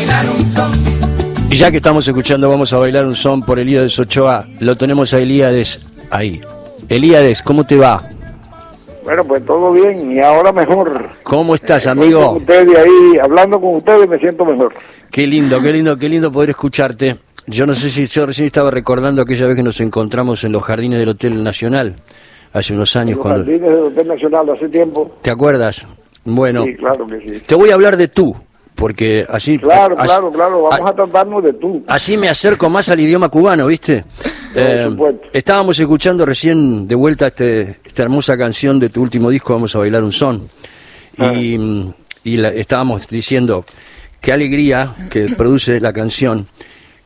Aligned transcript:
bailar 0.00 0.26
un 0.30 0.46
son. 0.46 0.72
Y 1.50 1.56
ya 1.56 1.70
que 1.70 1.76
estamos 1.76 2.06
escuchando 2.08 2.48
Vamos 2.48 2.72
a 2.72 2.78
bailar 2.78 3.04
un 3.04 3.14
son 3.14 3.42
por 3.42 3.58
Elías 3.58 3.98
Ochoa, 3.98 4.46
lo 4.60 4.74
tenemos 4.76 5.12
a 5.12 5.18
Elíades 5.20 5.90
ahí. 6.10 6.40
Elíades, 6.88 7.42
¿cómo 7.42 7.64
te 7.64 7.76
va? 7.76 8.02
Bueno, 9.04 9.24
pues 9.24 9.44
todo 9.44 9.70
bien 9.72 10.10
y 10.12 10.20
ahora 10.20 10.52
mejor. 10.52 11.10
¿Cómo 11.22 11.54
estás, 11.54 11.86
Estoy 11.86 12.02
amigo? 12.04 12.26
Con 12.28 12.36
ustedes 12.38 12.78
ahí, 12.78 13.18
hablando 13.22 13.60
con 13.60 13.76
ustedes 13.76 14.08
me 14.08 14.18
siento 14.18 14.44
mejor. 14.46 14.72
Qué 15.10 15.26
lindo, 15.26 15.60
qué 15.60 15.72
lindo, 15.72 15.98
qué 15.98 16.08
lindo 16.08 16.32
poder 16.32 16.50
escucharte. 16.50 17.16
Yo 17.46 17.66
no 17.66 17.74
sé 17.74 17.90
si 17.90 18.06
yo 18.06 18.24
recién 18.26 18.46
estaba 18.46 18.70
recordando 18.70 19.20
aquella 19.20 19.48
vez 19.48 19.56
que 19.56 19.62
nos 19.62 19.80
encontramos 19.82 20.44
en 20.44 20.52
los 20.52 20.62
jardines 20.62 20.98
del 20.98 21.08
Hotel 21.10 21.42
Nacional, 21.42 21.96
hace 22.54 22.72
unos 22.72 22.94
años. 22.96 23.16
Los 23.16 23.22
cuando 23.22 23.40
jardines 23.44 23.62
del 23.70 23.82
Hotel 23.82 24.08
Nacional 24.08 24.50
hace 24.50 24.68
tiempo. 24.68 25.16
¿Te 25.20 25.30
acuerdas? 25.30 25.86
Bueno, 26.24 26.64
Sí, 26.64 26.74
claro 26.76 27.06
que 27.06 27.20
sí. 27.20 27.42
te 27.46 27.54
voy 27.54 27.70
a 27.70 27.74
hablar 27.74 27.96
de 27.96 28.08
tú, 28.08 28.34
porque 28.74 29.26
así... 29.28 29.58
Claro, 29.58 29.94
así- 29.98 30.06
claro, 30.08 30.32
claro. 30.32 30.62
Vamos 30.62 30.86
a- 30.86 30.90
a 30.90 30.94
tratarnos 30.94 31.44
de 31.44 31.52
tú. 31.52 31.84
Así 31.86 32.16
me 32.16 32.28
acerco 32.28 32.68
más 32.70 32.88
al 32.88 33.00
idioma 33.00 33.28
cubano, 33.28 33.66
¿viste? 33.66 34.04
Eh, 34.54 34.88
estábamos 35.32 35.78
escuchando 35.78 36.24
recién 36.24 36.86
de 36.86 36.94
vuelta 36.94 37.26
este, 37.28 37.80
esta 37.84 38.02
hermosa 38.02 38.36
canción 38.38 38.78
de 38.80 38.88
tu 38.88 39.02
último 39.02 39.30
disco, 39.30 39.52
Vamos 39.54 39.74
a 39.76 39.78
bailar 39.80 40.02
un 40.02 40.12
son. 40.12 40.48
Y, 41.18 41.58
mm, 41.58 41.92
y 42.24 42.36
la- 42.36 42.48
estábamos 42.50 43.06
diciendo 43.08 43.64
qué 44.20 44.32
alegría 44.32 44.94
que 45.10 45.26
produce 45.36 45.78
la 45.80 45.92
canción, 45.92 46.46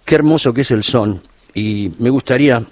qué 0.05 0.15
hermoso 0.15 0.53
que 0.55 0.61
es 0.63 0.71
el 0.71 0.83
son. 0.83 1.23
Y 1.55 1.93
me 1.99 2.11
gustaría, 2.11 2.63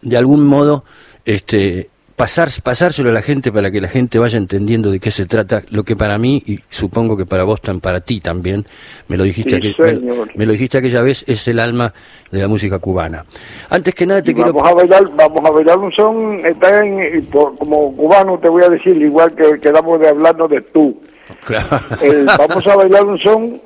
de 0.00 0.16
algún 0.16 0.44
modo, 0.46 0.84
este, 1.24 1.90
pasar, 2.16 2.48
pasárselo 2.62 3.10
a 3.10 3.12
la 3.12 3.22
gente 3.22 3.50
para 3.52 3.70
que 3.70 3.80
la 3.80 3.88
gente 3.88 4.18
vaya 4.18 4.38
entendiendo 4.38 4.90
de 4.90 5.00
qué 5.00 5.10
se 5.10 5.26
trata, 5.26 5.62
lo 5.70 5.82
que 5.84 5.96
para 5.96 6.18
mí, 6.18 6.42
y 6.46 6.60
supongo 6.68 7.16
que 7.16 7.26
para 7.26 7.44
vos, 7.44 7.60
para 7.60 8.00
ti 8.00 8.20
también, 8.20 8.64
me 9.08 9.16
lo 9.16 9.24
dijiste, 9.24 9.50
Sí, 9.50 9.56
aquel- 9.56 9.74
me 9.78 9.92
lo- 9.92 9.98
señor. 10.24 10.30
me 10.36 10.46
lo 10.46 10.52
dijiste 10.52 10.78
aquella 10.78 11.02
vez, 11.02 11.24
es 11.26 11.46
el 11.48 11.58
alma 11.58 11.92
de 12.30 12.40
la 12.40 12.48
música 12.48 12.78
cubana. 12.78 13.24
Antes 13.70 13.94
que 13.94 14.06
nada 14.06 14.22
te 14.22 14.32
quiero... 14.34 14.52
Vamos 14.52 14.70
a 14.70 14.74
bailar, 14.74 15.04
vamos 15.16 15.44
a 15.44 15.50
bailar 15.50 15.78
un 15.78 15.92
son, 15.92 16.46
está 16.46 16.84
en, 16.84 17.26
como 17.26 17.94
cubano 17.96 18.38
te 18.38 18.48
voy 18.48 18.62
a 18.64 18.68
decir, 18.68 18.96
igual 18.96 19.34
que 19.34 19.58
quedamos 19.60 20.00
de 20.00 20.08
hablarnos 20.08 20.48
de 20.50 20.60
tú. 20.60 21.00
Claro. 21.44 21.80
El 22.02 22.26
vamos 22.26 22.66
a 22.66 22.76
bailar 22.76 23.04
un 23.06 23.18
son 23.18 23.60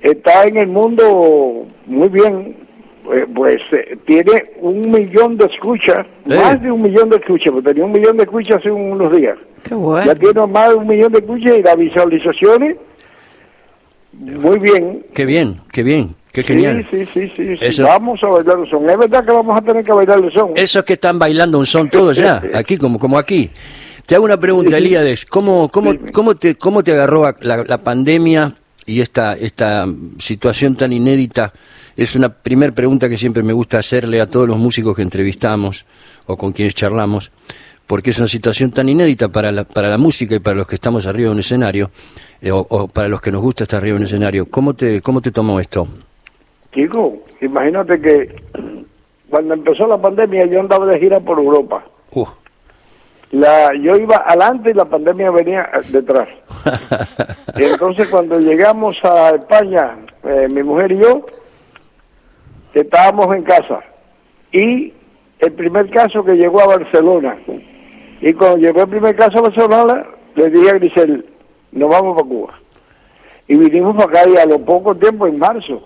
está 0.00 0.44
en 0.44 0.56
el 0.56 0.68
mundo 0.68 1.66
muy 1.86 2.08
bien, 2.08 2.56
pues 3.34 3.60
eh, 3.72 3.96
tiene 4.06 4.52
un 4.60 4.90
millón 4.90 5.36
de 5.36 5.46
escuchas, 5.46 6.06
Eh. 6.28 6.36
más 6.36 6.60
de 6.62 6.70
un 6.70 6.82
millón 6.82 7.08
de 7.10 7.16
escuchas, 7.16 7.52
porque 7.52 7.68
tenía 7.70 7.84
un 7.84 7.92
millón 7.92 8.16
de 8.16 8.22
escuchas 8.24 8.58
hace 8.58 8.70
unos 8.70 9.14
días. 9.16 9.36
Qué 9.62 9.74
bueno. 9.74 10.06
Ya 10.06 10.14
tiene 10.14 10.46
más 10.46 10.68
de 10.70 10.74
un 10.76 10.86
millón 10.86 11.12
de 11.12 11.18
escuchas 11.18 11.56
y 11.58 11.62
las 11.62 11.76
visualizaciones, 11.76 12.76
muy 14.12 14.58
bien. 14.58 15.06
Qué 15.14 15.24
bien, 15.24 15.60
qué 15.72 15.82
bien, 15.82 16.14
qué 16.32 16.42
genial. 16.42 16.86
Sí, 16.90 17.06
sí, 17.06 17.08
sí, 17.14 17.32
sí, 17.36 17.56
sí. 17.56 17.64
Eso- 17.64 17.84
Vamos 17.84 18.20
a 18.22 18.26
bailar 18.28 18.58
un 18.58 18.66
son. 18.68 18.88
Es 18.90 18.98
verdad 18.98 19.24
que 19.24 19.32
vamos 19.32 19.56
a 19.58 19.62
tener 19.62 19.84
que 19.84 19.92
bailar 19.92 20.18
el 20.22 20.32
son. 20.32 20.52
Esos 20.56 20.82
que 20.84 20.94
están 20.94 21.18
bailando 21.18 21.58
un 21.58 21.66
son 21.66 21.88
todos 21.88 22.16
ya, 22.16 22.42
aquí 22.54 22.76
como, 22.76 22.98
como 22.98 23.18
aquí. 23.18 23.50
Te 24.06 24.16
hago 24.16 24.24
una 24.24 24.40
pregunta, 24.40 24.76
Elíades. 24.76 25.24
¿Cómo, 25.24 25.68
cómo, 25.68 25.92
cómo, 26.12 26.34
te, 26.34 26.56
¿Cómo 26.56 26.82
te 26.82 26.92
agarró 26.92 27.32
la 27.40 27.78
pandemia 27.78 28.54
y 28.90 29.00
esta, 29.00 29.34
esta 29.34 29.86
situación 30.18 30.74
tan 30.74 30.92
inédita? 30.92 31.52
Es 31.96 32.16
una 32.16 32.28
primer 32.28 32.72
pregunta 32.72 33.08
que 33.08 33.16
siempre 33.16 33.42
me 33.42 33.52
gusta 33.52 33.78
hacerle 33.78 34.20
a 34.20 34.26
todos 34.26 34.48
los 34.48 34.58
músicos 34.58 34.96
que 34.96 35.02
entrevistamos 35.02 35.84
o 36.26 36.36
con 36.36 36.52
quienes 36.52 36.74
charlamos, 36.74 37.30
porque 37.86 38.10
es 38.10 38.18
una 38.18 38.28
situación 38.28 38.70
tan 38.70 38.88
inédita 38.88 39.28
para 39.28 39.52
la, 39.52 39.64
para 39.64 39.88
la 39.88 39.98
música 39.98 40.34
y 40.34 40.38
para 40.40 40.56
los 40.56 40.66
que 40.66 40.76
estamos 40.76 41.06
arriba 41.06 41.28
de 41.28 41.34
un 41.34 41.40
escenario, 41.40 41.90
eh, 42.40 42.50
o, 42.50 42.66
o 42.68 42.88
para 42.88 43.08
los 43.08 43.20
que 43.20 43.32
nos 43.32 43.42
gusta 43.42 43.64
estar 43.64 43.78
arriba 43.78 43.94
de 43.94 44.00
un 44.00 44.06
escenario. 44.06 44.46
¿Cómo 44.46 44.74
te, 44.74 45.00
cómo 45.02 45.20
te 45.20 45.30
tomó 45.30 45.60
esto? 45.60 45.86
Chico, 46.72 47.18
imagínate 47.40 48.00
que 48.00 48.42
cuando 49.28 49.54
empezó 49.54 49.86
la 49.86 50.00
pandemia 50.00 50.46
yo 50.46 50.60
andaba 50.60 50.86
de 50.86 50.98
gira 50.98 51.20
por 51.20 51.38
Europa. 51.38 51.84
Uh. 52.12 52.26
La, 53.30 53.72
yo 53.74 53.94
iba 53.96 54.16
adelante 54.26 54.70
y 54.70 54.74
la 54.74 54.86
pandemia 54.86 55.30
venía 55.30 55.70
eh, 55.72 55.80
detrás. 55.90 56.28
Y 57.56 57.64
entonces 57.64 58.08
cuando 58.08 58.38
llegamos 58.38 58.96
a 59.02 59.30
España, 59.30 59.96
eh, 60.22 60.48
mi 60.54 60.62
mujer 60.62 60.92
y 60.92 60.98
yo, 60.98 61.26
estábamos 62.72 63.34
en 63.34 63.42
casa. 63.42 63.80
Y 64.52 64.94
el 65.40 65.52
primer 65.52 65.90
caso 65.90 66.24
que 66.24 66.36
llegó 66.36 66.60
a 66.62 66.78
Barcelona. 66.78 67.36
Y 68.20 68.32
cuando 68.34 68.58
llegó 68.58 68.82
el 68.82 68.88
primer 68.88 69.16
caso 69.16 69.38
a 69.38 69.42
Barcelona, 69.42 70.06
le 70.36 70.50
dije 70.50 70.70
a 70.70 70.74
Grisel, 70.74 71.26
nos 71.72 71.90
vamos 71.90 72.16
para 72.16 72.28
Cuba. 72.28 72.54
Y 73.48 73.56
vinimos 73.56 73.96
para 73.96 74.20
acá 74.20 74.30
y 74.30 74.36
a 74.36 74.46
lo 74.46 74.58
poco 74.60 74.94
tiempo, 74.94 75.26
en 75.26 75.38
marzo, 75.38 75.82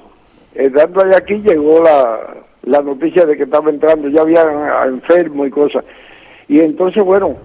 estando 0.55 1.03
allá 1.03 1.17
aquí, 1.19 1.37
llegó 1.39 1.83
la, 1.83 2.37
la 2.63 2.83
noticia 2.83 3.25
de 3.25 3.37
que 3.37 3.45
estaba 3.45 3.71
entrando, 3.71 4.09
ya 4.09 4.23
había 4.23 4.43
enfermos 4.87 5.49
y 5.49 5.51
cosas. 5.51 5.85
Y 6.49 6.61
entonces, 6.61 7.03
bueno, 7.05 7.37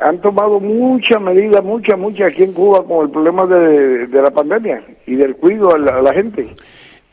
han 0.00 0.20
tomado 0.20 0.60
muchas 0.60 1.20
medidas, 1.20 1.62
muchas, 1.64 1.98
muchas 1.98 2.28
aquí 2.32 2.42
en 2.44 2.52
Cuba 2.52 2.84
con 2.84 3.06
el 3.06 3.10
problema 3.10 3.46
de, 3.46 4.06
de 4.06 4.22
la 4.22 4.30
pandemia 4.30 4.84
y 5.06 5.16
del 5.16 5.36
cuidado 5.36 5.74
a 5.74 5.78
la, 5.78 5.96
a 5.98 6.02
la 6.02 6.12
gente. 6.12 6.48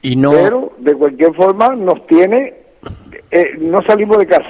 Y 0.01 0.15
no, 0.15 0.31
Pero, 0.31 0.73
de 0.79 0.93
cualquier 0.93 1.33
forma, 1.33 1.75
nos 1.75 2.05
tiene, 2.07 2.53
eh, 3.31 3.51
no 3.59 3.81
salimos 3.83 4.17
de 4.17 4.27
casa. 4.27 4.49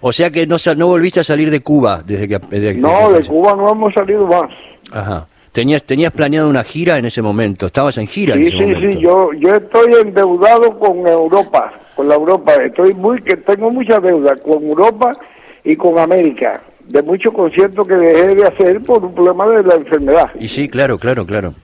o 0.00 0.10
sea 0.12 0.30
que 0.30 0.46
no, 0.46 0.56
no 0.76 0.86
volviste 0.88 1.20
a 1.20 1.24
salir 1.24 1.50
de 1.50 1.60
Cuba 1.60 2.02
desde 2.04 2.26
que... 2.28 2.38
desde- 2.50 2.74
No, 2.74 3.12
de 3.12 3.24
Cuba 3.24 3.54
no 3.56 3.70
hemos 3.70 3.94
salido 3.94 4.26
más. 4.26 4.50
Ajá. 4.90 5.26
Tenías, 5.52 5.84
tenías 5.84 6.12
planeado 6.12 6.48
una 6.48 6.64
gira 6.64 6.96
en 6.98 7.04
ese 7.04 7.20
momento, 7.22 7.66
estabas 7.66 7.98
en 7.98 8.06
gira 8.06 8.34
en 8.34 8.40
Sí, 8.40 8.46
ese 8.48 8.56
sí, 8.56 8.62
momento. 8.64 8.88
sí, 8.94 8.98
yo, 9.00 9.30
yo 9.34 9.50
estoy 9.54 9.92
endeudado 10.00 10.78
con 10.78 11.06
Europa, 11.06 11.74
con 11.94 12.08
la 12.08 12.14
Europa. 12.14 12.54
Estoy 12.54 12.94
muy, 12.94 13.20
que 13.20 13.36
tengo 13.36 13.70
mucha 13.70 14.00
deuda 14.00 14.34
con 14.36 14.64
Europa 14.64 15.14
y 15.64 15.76
con 15.76 15.98
América, 15.98 16.62
de 16.88 17.02
muchos 17.02 17.32
conciertos 17.32 17.86
que 17.86 17.94
dejé 17.96 18.34
de 18.34 18.42
hacer 18.44 18.80
por 18.82 19.04
un 19.04 19.14
problema 19.14 19.46
de 19.48 19.62
la 19.62 19.74
enfermedad. 19.76 20.30
Y 20.38 20.48
sí, 20.48 20.68
claro, 20.68 20.98
claro, 20.98 21.24
claro. 21.26 21.54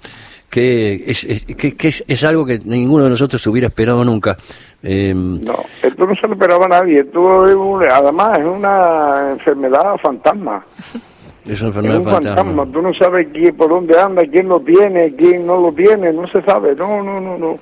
Que 0.51 1.05
es, 1.07 1.25
es- 1.25 1.45
que, 1.45 1.77
que 1.77 1.89
es, 1.89 2.03
es 2.09 2.25
algo 2.25 2.47
que 2.47 2.59
ninguno 2.65 3.05
de 3.05 3.11
nosotros 3.11 3.47
hubiera 3.47 3.69
esperado 3.69 4.03
nunca. 4.05 4.37
Eh, 4.83 5.13
No, 5.15 5.57
esto 5.83 6.07
no 6.07 6.15
se 6.15 6.27
lo 6.27 6.33
esperaba 6.35 6.65
a 6.65 6.69
nadie. 6.69 7.01
Esto 7.01 7.47
es 7.47 7.55
un- 7.55 7.83
además 7.85 8.39
es 8.39 8.47
una 8.47 9.33
enfermedad 9.33 9.97
fantasma. 10.01 10.65
es 11.45 11.49
una 11.49 11.53
Es 11.53 11.63
enfermedad 11.63 11.99
un 11.99 12.05
fantasma. 12.05 12.37
fantasma. 12.37 12.73
Tú 12.73 12.81
no 12.83 12.95
sabes 12.95 13.27
quién, 13.33 13.55
por 13.57 13.69
dónde 13.69 13.99
anda, 14.01 14.23
quién 14.31 14.49
lo 14.49 14.61
tiene, 14.61 15.15
quién 15.17 15.45
no 15.47 15.61
lo 15.61 15.73
tiene, 15.73 16.13
no 16.15 16.27
se 16.29 16.41
sabe. 16.43 16.75
No, 16.77 17.03
no, 17.03 17.21
no, 17.21 17.37
no. 17.37 17.59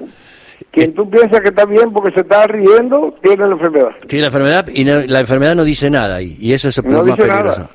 Quien 0.76 0.94
tú 0.94 1.08
piensas 1.10 1.40
que 1.40 1.48
está 1.48 1.64
bien 1.64 1.90
porque 1.92 2.12
se 2.12 2.20
está 2.20 2.46
riendo, 2.46 3.14
tiene 3.22 3.46
la 3.46 3.52
enfermedad. 3.54 3.88
Tiene 4.06 4.20
la 4.22 4.26
enfermedad 4.28 4.68
y 4.72 4.84
no- 4.84 5.00
la 5.06 5.20
enfermedad 5.20 5.54
no 5.56 5.64
dice 5.64 5.88
nada 5.90 6.20
y, 6.22 6.36
y 6.38 6.52
eso 6.52 6.68
es 6.68 6.76
lo 6.84 6.90
No 6.90 7.02
más 7.04 7.16
peligroso. 7.16 7.60
nada. 7.62 7.70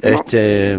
Este, 0.00 0.78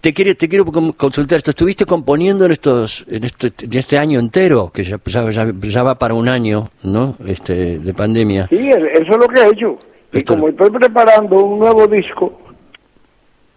te 0.00 0.14
quiero, 0.14 0.34
te 0.34 0.48
quiero 0.48 0.64
consultar 0.64 1.36
esto. 1.36 1.50
¿Estuviste 1.50 1.84
componiendo 1.84 2.46
en 2.46 2.52
estos, 2.52 3.04
en 3.08 3.24
este, 3.24 3.52
en 3.62 3.74
este 3.74 3.98
año 3.98 4.18
entero, 4.18 4.70
que 4.72 4.82
ya, 4.84 4.98
ya, 5.04 5.30
ya- 5.30 5.52
ya 5.60 5.82
va 5.82 5.94
para 5.96 6.14
un 6.14 6.26
año, 6.28 6.68
¿no? 6.82 7.16
Este, 7.26 7.78
de 7.78 7.92
pandemia. 7.94 8.46
Sí, 8.48 8.70
es- 8.70 8.82
eso 9.02 9.12
es 9.12 9.18
lo 9.18 9.28
que 9.28 9.40
he 9.42 9.46
hecho. 9.48 9.78
Y 10.14 10.22
como 10.22 10.48
estoy 10.48 10.70
preparando 10.70 11.36
un 11.44 11.58
nuevo 11.58 11.86
disco 11.86 12.40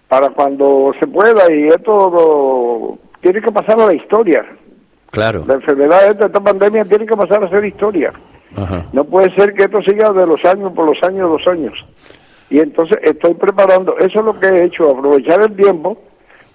para 0.09 0.29
cuando 0.31 0.91
se 0.99 1.07
pueda 1.07 1.49
y 1.53 1.67
esto 1.69 2.99
tiene 3.21 3.41
que 3.41 3.51
pasar 3.53 3.79
a 3.79 3.85
la 3.87 3.93
historia. 3.95 4.45
Claro. 5.11 5.43
La 5.45 5.55
enfermedad 5.55 6.09
esta, 6.09 6.27
esta 6.27 6.39
pandemia 6.39 6.85
tiene 6.85 7.05
que 7.05 7.15
pasar 7.15 7.43
a 7.43 7.49
ser 7.49 7.63
historia. 7.65 8.11
Ajá. 8.55 8.85
No 8.91 9.03
puede 9.03 9.33
ser 9.35 9.53
que 9.53 9.63
esto 9.63 9.81
siga 9.81 10.11
de 10.11 10.25
los 10.25 10.43
años 10.45 10.73
por 10.73 10.85
los 10.85 11.01
años, 11.03 11.29
los 11.29 11.47
años. 11.47 11.73
Y 12.49 12.59
entonces 12.59 12.97
estoy 13.03 13.33
preparando, 13.35 13.97
eso 13.97 14.19
es 14.19 14.25
lo 14.25 14.39
que 14.39 14.47
he 14.47 14.65
hecho, 14.65 14.89
aprovechar 14.89 15.41
el 15.41 15.55
tiempo 15.55 15.97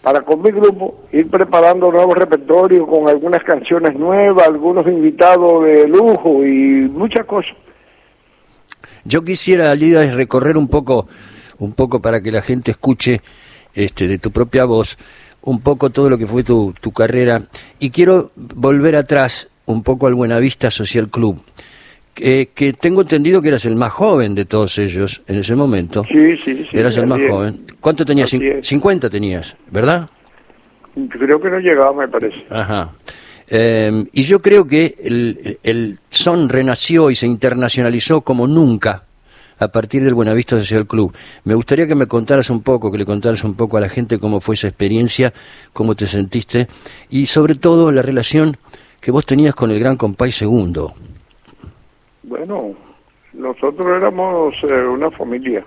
para 0.03 0.21
con 0.21 0.41
mi 0.41 0.51
grupo 0.51 1.05
ir 1.11 1.29
preparando 1.29 1.91
nuevos 1.91 2.17
repertorios 2.17 2.87
con 2.87 3.09
algunas 3.09 3.43
canciones 3.43 3.99
nuevas, 3.99 4.47
algunos 4.47 4.87
invitados 4.87 5.65
de 5.65 5.89
lujo 5.89 6.45
y 6.45 6.89
muchas 6.89 7.27
cosas. 7.27 7.57
Yo 9.05 9.25
quisiera, 9.25 9.75
Lida, 9.75 10.15
recorrer 10.15 10.57
un 10.57 10.69
poco, 10.69 11.09
un 11.59 11.73
poco 11.73 12.01
para 12.01 12.21
que 12.21 12.31
la 12.31 12.43
gente 12.43 12.71
escuche 12.71 13.21
este, 13.75 14.07
de 14.07 14.19
tu 14.19 14.31
propia 14.31 14.65
voz, 14.65 14.97
un 15.47 15.61
poco 15.61 15.91
todo 15.91 16.11
lo 16.11 16.19
que 16.19 16.27
fue 16.27 16.45
tu, 16.45 16.75
tu 16.81 16.93
carrera. 16.93 17.43
Y 17.79 17.91
quiero 17.91 18.31
volver 18.37 18.95
atrás 18.97 19.49
un 19.65 19.83
poco 19.83 20.07
al 20.07 20.15
Buenavista 20.15 20.71
Social 20.71 21.09
Club, 21.09 21.41
que, 22.15 22.51
que 22.55 22.73
tengo 22.73 23.01
entendido 23.03 23.41
que 23.43 23.49
eras 23.49 23.65
el 23.65 23.75
más 23.77 23.93
joven 23.93 24.35
de 24.35 24.45
todos 24.45 24.79
ellos 24.79 25.23
en 25.27 25.37
ese 25.37 25.57
momento. 25.57 26.05
Sí, 26.11 26.37
sí, 26.39 26.67
sí. 26.71 26.79
eras 26.79 26.97
el 26.99 27.07
más 27.07 27.21
joven. 27.29 27.61
¿Cuánto 27.81 28.05
tenías? 28.05 28.33
Cin- 28.33 28.59
es. 28.61 28.67
50 28.69 29.09
tenías, 29.11 29.57
¿verdad? 29.71 30.09
Creo 31.11 31.41
que 31.41 31.51
no 31.51 31.59
llegaba, 31.59 31.93
me 31.93 32.09
parece. 32.09 32.37
Ajá. 32.51 32.93
Eh, 33.49 34.05
y 34.13 34.23
yo 34.23 34.41
creo 34.43 34.67
que 34.67 34.97
el, 35.03 35.59
el 35.63 35.99
son 36.11 36.49
renació 36.49 37.11
y 37.11 37.15
se 37.15 37.27
internacionalizó 37.27 38.23
como 38.23 38.47
nunca 38.47 39.05
a 39.59 39.69
partir 39.69 40.03
del 40.03 40.15
Buenavista 40.15 40.59
Social 40.59 40.87
Club. 40.87 41.15
Me 41.45 41.55
gustaría 41.55 41.87
que 41.87 41.95
me 41.95 42.07
contaras 42.07 42.51
un 42.51 42.63
poco, 42.63 42.91
que 42.91 42.99
le 42.99 43.05
contaras 43.05 43.45
un 43.45 43.55
poco 43.55 43.77
a 43.77 43.81
la 43.81 43.89
gente 43.89 44.19
cómo 44.19 44.41
fue 44.41 44.55
esa 44.55 44.69
experiencia, 44.69 45.33
cómo 45.73 45.95
te 45.95 46.07
sentiste 46.07 46.69
y 47.11 47.27
sobre 47.27 47.55
todo 47.55 47.91
la 47.91 48.03
relación 48.03 48.57
que 49.01 49.11
vos 49.11 49.25
tenías 49.25 49.55
con 49.55 49.71
el 49.71 49.79
gran 49.79 49.97
compay 49.97 50.33
segundo. 50.33 50.93
Bueno, 52.23 52.75
nosotros 53.33 53.87
éramos 53.87 54.55
eh, 54.65 54.75
una 54.75 55.11
familia. 55.11 55.65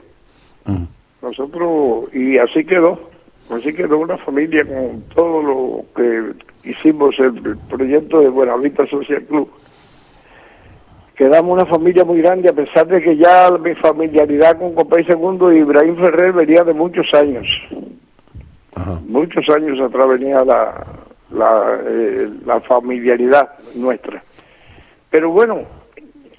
Mm. 0.65 0.83
Nosotros, 1.21 2.13
y 2.13 2.37
así 2.37 2.65
quedó, 2.65 3.09
así 3.49 3.73
quedó 3.73 3.97
una 3.97 4.17
familia 4.17 4.65
con 4.65 5.01
todo 5.15 5.41
lo 5.41 5.85
que 5.95 6.69
hicimos 6.69 7.15
el 7.19 7.57
proyecto 7.69 8.21
de 8.21 8.29
Buenavista 8.29 8.85
Social 8.87 9.23
Club. 9.23 9.49
Quedamos 11.19 11.51
una 11.51 11.65
familia 11.65 12.05
muy 12.05 12.21
grande, 12.21 12.47
a 12.47 12.53
pesar 12.53 12.87
de 12.87 13.01
que 13.01 13.17
ya 13.17 13.51
mi 13.61 13.75
familiaridad 13.75 14.57
con 14.57 14.73
Compay 14.73 15.03
Segundo 15.03 15.51
y 15.51 15.57
Ibrahim 15.57 15.97
Ferrer 15.97 16.31
venía 16.31 16.63
de 16.63 16.73
muchos 16.73 17.13
años. 17.13 17.45
Ajá. 18.73 19.01
Muchos 19.05 19.43
años 19.53 19.77
atrás 19.81 20.07
venía 20.07 20.45
la, 20.45 20.81
la, 21.31 21.77
eh, 21.85 22.29
la 22.45 22.61
familiaridad 22.61 23.49
nuestra. 23.75 24.23
Pero 25.09 25.31
bueno, 25.31 25.57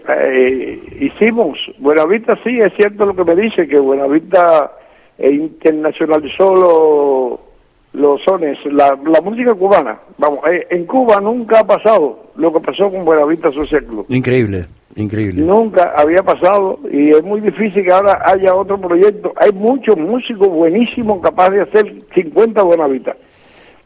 eh, 0.08 0.80
hicimos, 0.98 1.58
Buenavista 1.78 2.38
sí, 2.42 2.58
es 2.58 2.72
cierto 2.74 3.04
lo 3.04 3.14
que 3.14 3.24
me 3.24 3.36
dice, 3.36 3.68
que 3.68 3.78
Buenavista 3.78 4.72
eh, 5.18 5.30
internacionalizó 5.30 6.54
lo- 6.56 7.49
los 7.92 8.22
sones, 8.22 8.58
la, 8.66 8.98
la 9.04 9.20
música 9.20 9.54
cubana. 9.54 9.98
Vamos, 10.18 10.40
eh, 10.48 10.66
en 10.70 10.86
Cuba 10.86 11.20
nunca 11.20 11.60
ha 11.60 11.66
pasado 11.66 12.30
lo 12.36 12.52
que 12.52 12.60
pasó 12.60 12.90
con 12.90 13.04
Buenavista 13.04 13.50
Social 13.52 13.84
Club. 13.84 14.06
Increíble, 14.08 14.66
increíble. 14.96 15.42
Nunca 15.42 15.92
había 15.96 16.22
pasado 16.22 16.78
y 16.90 17.10
es 17.10 17.22
muy 17.22 17.40
difícil 17.40 17.84
que 17.84 17.92
ahora 17.92 18.22
haya 18.24 18.54
otro 18.54 18.80
proyecto. 18.80 19.32
Hay 19.36 19.52
muchos 19.52 19.96
músicos 19.96 20.48
buenísimos 20.48 21.20
capaces 21.20 21.54
de 21.54 21.62
hacer 21.62 21.94
50 22.14 22.62
Buenavista, 22.62 23.16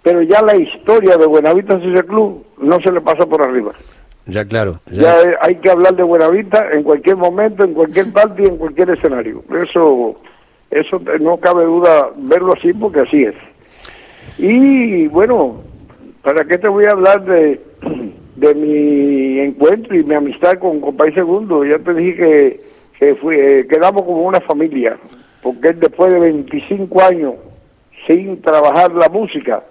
pero 0.02 0.22
ya 0.22 0.42
la 0.42 0.56
historia 0.56 1.16
de 1.16 1.26
Buenavista 1.26 1.78
Social 1.78 2.04
Club 2.04 2.44
no 2.58 2.80
se 2.80 2.92
le 2.92 3.00
pasa 3.00 3.26
por 3.26 3.42
arriba. 3.42 3.72
Ya 4.26 4.44
claro. 4.44 4.80
Ya 4.90 5.02
Ya, 5.02 5.20
eh, 5.20 5.34
hay 5.40 5.56
que 5.56 5.70
hablar 5.70 5.96
de 5.96 6.02
Buenavista 6.02 6.70
en 6.72 6.82
cualquier 6.82 7.16
momento, 7.16 7.64
en 7.64 7.74
cualquier 7.74 8.10
parte 8.12 8.42
y 8.42 8.46
en 8.46 8.56
cualquier 8.56 8.90
escenario. 8.90 9.44
Eso, 9.50 10.14
eso 10.70 11.00
no 11.20 11.36
cabe 11.38 11.64
duda 11.64 12.10
verlo 12.16 12.54
así 12.54 12.72
porque 12.72 13.00
así 13.00 13.24
es. 13.24 13.34
Y 14.38 15.06
bueno, 15.08 15.60
¿para 16.22 16.44
qué 16.44 16.58
te 16.58 16.68
voy 16.68 16.84
a 16.86 16.90
hablar 16.92 17.24
de, 17.24 17.60
de 18.36 18.54
mi 18.54 19.38
encuentro 19.40 19.96
y 19.96 20.02
mi 20.04 20.14
amistad 20.14 20.58
con 20.58 20.80
Compay 20.80 21.12
Segundo? 21.14 21.64
Ya 21.64 21.78
te 21.78 21.94
dije 21.94 22.16
que, 22.16 22.60
que 22.98 23.14
fui, 23.16 23.36
eh, 23.38 23.66
quedamos 23.68 24.02
como 24.02 24.22
una 24.22 24.40
familia, 24.40 24.96
porque 25.42 25.68
él 25.68 25.80
después 25.80 26.12
de 26.12 26.18
25 26.20 27.02
años 27.02 27.34
sin 28.06 28.40
trabajar 28.42 28.92
la 28.92 29.08
música, 29.08 29.62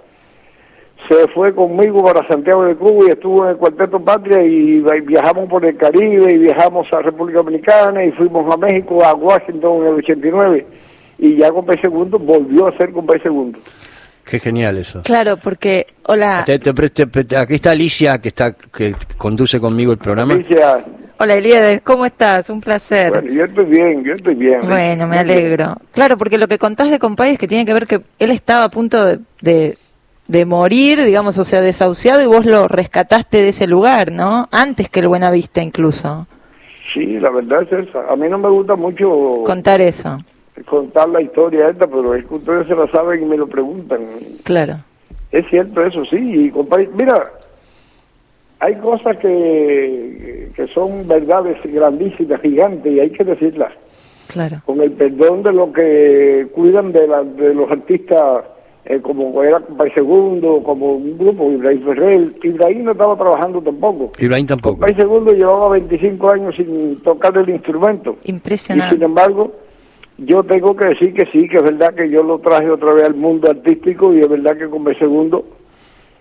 se 1.10 1.28
fue 1.34 1.54
conmigo 1.54 2.02
para 2.04 2.26
Santiago 2.28 2.64
de 2.64 2.76
Cuba 2.76 3.06
y 3.08 3.12
estuvo 3.12 3.44
en 3.44 3.50
el 3.52 3.58
Cuarteto 3.58 4.00
Patria 4.00 4.42
y 4.42 4.80
vi- 4.80 5.02
viajamos 5.02 5.50
por 5.50 5.66
el 5.66 5.76
Caribe 5.76 6.34
y 6.34 6.38
viajamos 6.38 6.88
a 6.94 7.02
República 7.02 7.40
Dominicana 7.40 8.06
y 8.06 8.12
fuimos 8.14 8.52
a 8.52 8.58
México, 8.58 9.04
a 9.04 9.14
Washington 9.14 9.82
en 9.82 9.88
el 9.90 9.94
89 9.96 10.66
y 11.20 11.36
ya 11.36 11.52
Compay 11.52 11.78
Segundo 11.80 12.18
volvió 12.18 12.68
a 12.68 12.78
ser 12.78 12.92
Compay 12.94 13.20
Segundo. 13.20 13.60
Qué 14.26 14.40
genial 14.40 14.78
eso. 14.78 15.02
Claro, 15.04 15.38
porque, 15.38 15.88
hola, 16.06 16.44
Te- 16.46 16.60
te- 16.60 16.74
te- 16.74 17.06
te- 17.24 17.38
aquí 17.38 17.54
está 17.56 17.72
Alicia, 17.72 18.20
que 18.20 18.30
está 18.30 18.54
que 18.54 18.96
conduce 19.18 19.60
conmigo 19.60 19.92
el 19.92 19.98
programa. 19.98 20.40
Ah, 20.64 20.80
hola 21.20 21.36
Elías, 21.36 21.82
¿cómo 21.84 22.06
estás? 22.06 22.50
Un 22.50 22.62
placer. 22.62 23.10
bueno, 23.12 23.32
yo 23.32 23.46
estoy 23.46 23.66
bien, 23.66 24.04
yo 24.04 24.14
estoy 24.14 24.36
bien. 24.36 24.62
Bueno, 24.68 25.08
me 25.08 25.20
alegro. 25.20 25.76
Claro, 25.94 26.18
porque 26.18 26.38
lo 26.38 26.48
que 26.48 26.58
contás 26.58 26.90
de 26.90 27.00
Compay 27.00 27.34
es 27.34 27.40
que 27.40 27.48
tiene 27.48 27.66
que 27.66 27.74
ver 27.74 27.88
que 27.88 28.02
él 28.20 28.32
estaba 28.32 28.66
a 28.66 28.70
punto 28.70 29.06
de, 29.06 29.20
de, 29.42 29.78
de 30.28 30.46
morir, 30.46 31.04
digamos, 31.04 31.38
o 31.38 31.44
sea, 31.44 31.62
desahuciado 31.62 32.22
y 32.22 32.26
vos 32.26 32.46
lo 32.46 32.68
rescataste 32.68 33.42
de 33.42 33.50
ese 33.50 33.68
lugar, 33.68 34.12
¿no? 34.12 34.48
Antes 34.52 34.90
que 34.90 35.00
el 35.02 35.08
Buenavista 35.08 35.62
incluso. 35.62 36.28
Sí, 36.94 37.06
la 37.20 37.30
verdad 37.30 37.64
es 37.64 37.88
esa. 37.90 38.00
A 38.12 38.16
mí 38.16 38.28
no 38.30 38.38
me 38.38 38.50
gusta 38.50 38.76
mucho 38.76 39.44
Contar 39.46 39.82
eso, 39.82 40.20
contar 40.66 41.10
la 41.10 41.22
historia 41.22 41.70
esta, 41.70 41.88
pero 41.88 42.14
es 42.16 42.26
que 42.26 42.36
ustedes 42.36 42.68
se 42.68 42.76
la 42.76 42.88
saben 42.92 43.24
y 43.24 43.26
me 43.26 43.38
lo 43.38 43.48
preguntan. 43.48 44.02
claro. 44.44 44.78
Es 45.32 45.48
cierto 45.50 45.84
eso, 45.84 46.06
sí. 46.06 46.18
Y 46.18 46.52
compadre, 46.52 46.88
mira, 46.96 47.24
hay 48.60 48.76
cosas 48.76 49.18
que, 49.18 50.52
que 50.56 50.68
son 50.68 51.08
verdades 51.08 51.58
grandísimas, 51.64 52.40
gigantes, 52.40 52.94
y 52.94 53.00
hay 53.00 53.10
que 53.10 53.24
decirlas. 53.24 53.74
Claro. 54.28 54.62
Con 54.66 54.80
el 54.82 54.92
perdón 54.92 55.42
de 55.42 55.52
los 55.54 55.74
que 55.74 56.48
cuidan 56.54 56.92
de, 56.92 57.08
la, 57.08 57.24
de 57.24 57.54
los 57.54 57.70
artistas, 57.70 58.44
eh, 58.86 59.00
como 59.02 59.42
era 59.44 59.60
Compay 59.60 59.92
Segundo, 59.92 60.62
como 60.64 60.94
un 60.98 61.18
grupo, 61.18 61.52
Ibrahim 61.52 61.84
Ferrer. 61.84 62.28
Ibrahim 62.44 62.84
no 62.84 62.92
estaba 62.92 63.18
trabajando 63.18 63.62
tampoco. 63.62 64.12
Ibrahim 64.20 64.46
tampoco. 64.46 64.78
Compay 64.78 64.96
Segundo 64.96 65.34
llevaba 65.34 65.70
25 65.70 66.30
años 66.30 66.56
sin 66.56 67.02
tocar 67.02 67.36
el 67.38 67.50
instrumento. 67.50 68.18
Y 68.24 68.32
Impresionante. 68.32 68.96
sin 68.96 69.04
embargo, 69.04 69.52
yo 70.18 70.44
tengo 70.44 70.76
que 70.76 70.86
decir 70.86 71.14
que 71.14 71.26
sí, 71.28 71.48
que 71.48 71.58
es 71.58 71.64
verdad 71.64 71.96
que 71.96 72.10
yo 72.10 72.24
lo 72.24 72.40
traje 72.40 72.70
otra 72.70 72.94
vez 72.94 73.06
al 73.06 73.16
mundo 73.16 73.50
artístico 73.50 74.14
y 74.14 74.20
es 74.20 74.30
verdad 74.30 74.58
que 74.58 74.70
con 74.70 74.86
segundo 74.96 75.46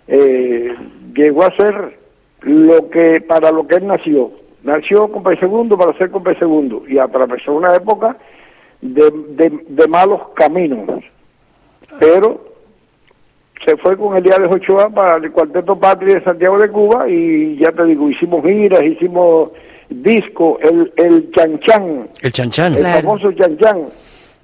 eh, 0.08 0.74
llegó 1.14 1.44
a 1.44 1.56
ser 1.56 1.98
lo 2.40 2.88
que 2.90 3.20
para 3.20 3.50
lo 3.52 3.66
que 3.66 3.76
él 3.76 3.86
nació. 3.86 4.30
Nació 4.62 5.08
con 5.08 5.24
segundo 5.38 5.76
para 5.76 5.96
ser 5.98 6.10
con 6.10 6.24
segundo 6.38 6.84
y 6.88 6.98
atravesó 6.98 7.52
una 7.52 7.74
época 7.74 8.16
de, 8.80 9.10
de, 9.30 9.64
de 9.68 9.88
malos 9.88 10.20
caminos. 10.34 11.04
Pero 11.98 12.52
se 13.64 13.76
fue 13.76 13.96
con 13.96 14.16
el 14.16 14.22
día 14.22 14.38
de 14.38 14.46
Ochoa 14.46 14.88
para 14.90 15.16
el 15.16 15.30
Cuarteto 15.30 15.78
Patria 15.78 16.16
de 16.16 16.24
Santiago 16.24 16.58
de 16.58 16.70
Cuba 16.70 17.08
y 17.08 17.56
ya 17.56 17.72
te 17.72 17.84
digo, 17.84 18.08
hicimos 18.08 18.44
giras, 18.44 18.82
hicimos 18.82 19.50
disco, 19.94 20.58
el, 20.62 20.92
el 20.96 21.30
Chan 21.32 21.58
Chan, 21.60 22.08
El 22.22 22.32
chanchan. 22.32 22.72
el 22.74 22.78
Claro. 22.80 23.08
famoso 23.08 23.32
Chan 23.32 23.56
Chan. 23.58 23.78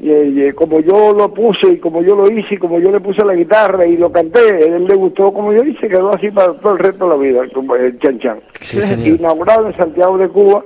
Y, 0.00 0.10
y, 0.12 0.52
como 0.52 0.78
yo 0.80 1.12
lo 1.12 1.32
puse 1.34 1.72
y 1.72 1.78
como 1.78 2.02
yo 2.02 2.14
lo 2.14 2.30
hice 2.30 2.54
y 2.54 2.58
como 2.58 2.78
yo 2.78 2.90
le 2.92 3.00
puse 3.00 3.24
la 3.24 3.34
guitarra 3.34 3.84
y 3.84 3.96
lo 3.96 4.12
canté, 4.12 4.38
a 4.38 4.58
él 4.76 4.84
le 4.86 4.94
gustó 4.94 5.32
como 5.32 5.52
yo 5.52 5.64
hice, 5.64 5.88
quedó 5.88 6.14
así 6.14 6.30
para 6.30 6.52
todo 6.54 6.74
el 6.74 6.78
resto 6.78 7.04
de 7.06 7.10
la 7.10 7.16
vida, 7.16 7.42
como 7.52 7.74
el 7.74 7.98
Chan 7.98 8.18
Chan. 8.20 8.40
Qué 8.60 8.80
genial. 8.82 9.16
Inaugurado 9.18 9.66
en 9.66 9.76
Santiago 9.76 10.16
de 10.18 10.28
Cuba 10.28 10.64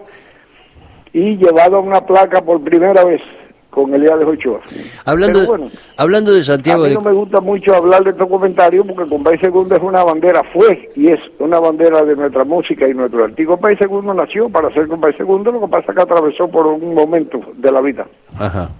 y 1.14 1.36
llevado 1.36 1.76
a 1.76 1.80
una 1.80 2.04
placa 2.04 2.42
por 2.42 2.60
primera 2.62 3.04
vez 3.04 3.20
con 3.72 3.94
Elías 3.94 4.22
Ochoa. 4.22 4.60
Hablando, 5.06 5.38
Pero 5.40 5.50
bueno, 5.50 5.70
hablando 5.96 6.30
de 6.34 6.40
a 6.40 6.44
Santiago 6.44 6.82
mí 6.82 6.90
de 6.90 6.94
no 6.96 7.00
me 7.00 7.12
gusta 7.12 7.40
mucho 7.40 7.74
hablar 7.74 8.04
de 8.04 8.10
estos 8.10 8.28
comentarios 8.28 8.86
porque 8.86 9.08
Compay 9.08 9.38
Segundo 9.38 9.74
es 9.74 9.82
una 9.82 10.04
bandera, 10.04 10.42
fue 10.52 10.90
y 10.94 11.08
es 11.10 11.18
una 11.38 11.58
bandera 11.58 12.02
de 12.02 12.14
nuestra 12.14 12.44
música 12.44 12.86
y 12.86 12.92
nuestro. 12.92 13.26
Y 13.34 13.44
Compay 13.46 13.78
Segundo 13.78 14.12
nació 14.12 14.50
para 14.50 14.70
ser 14.74 14.88
Compay 14.88 15.14
Segundo, 15.16 15.50
lo 15.50 15.62
que 15.62 15.68
pasa 15.68 15.86
es 15.88 15.96
que 15.96 16.02
atravesó 16.02 16.48
por 16.48 16.66
un 16.66 16.94
momento 16.94 17.40
de 17.56 17.72
la 17.72 17.80
vida. 17.80 18.06
Ajá. 18.38 18.70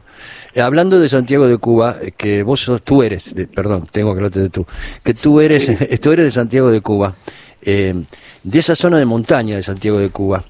Eh, 0.54 0.61
Hablando 0.61 1.00
de 1.00 1.08
Santiago 1.08 1.46
de 1.49 1.56
Cuba, 1.56 1.96
eh, 2.02 2.12
que 2.14 2.42
vos 2.42 2.61
sos, 2.61 2.82
tú 2.82 3.02
eres, 3.02 3.34
de- 3.34 3.46
perdón, 3.46 3.84
tengo 3.90 4.12
que 4.12 4.18
hablarte 4.18 4.40
de 4.40 4.50
tú, 4.50 4.66
que 5.02 5.14
tú 5.14 5.40
eres, 5.40 5.64
tú 6.02 6.12
eres 6.12 6.26
de 6.26 6.30
Santiago 6.30 6.70
de 6.70 6.82
Cuba, 6.82 7.14
eh, 7.62 7.94
de 8.42 8.58
esa 8.58 8.75
zona 8.75 8.99
de 8.99 9.06
montaña 9.06 9.56
de 9.56 9.62
Santiago 9.62 9.99
de 9.99 10.11
Cuba. 10.11 10.44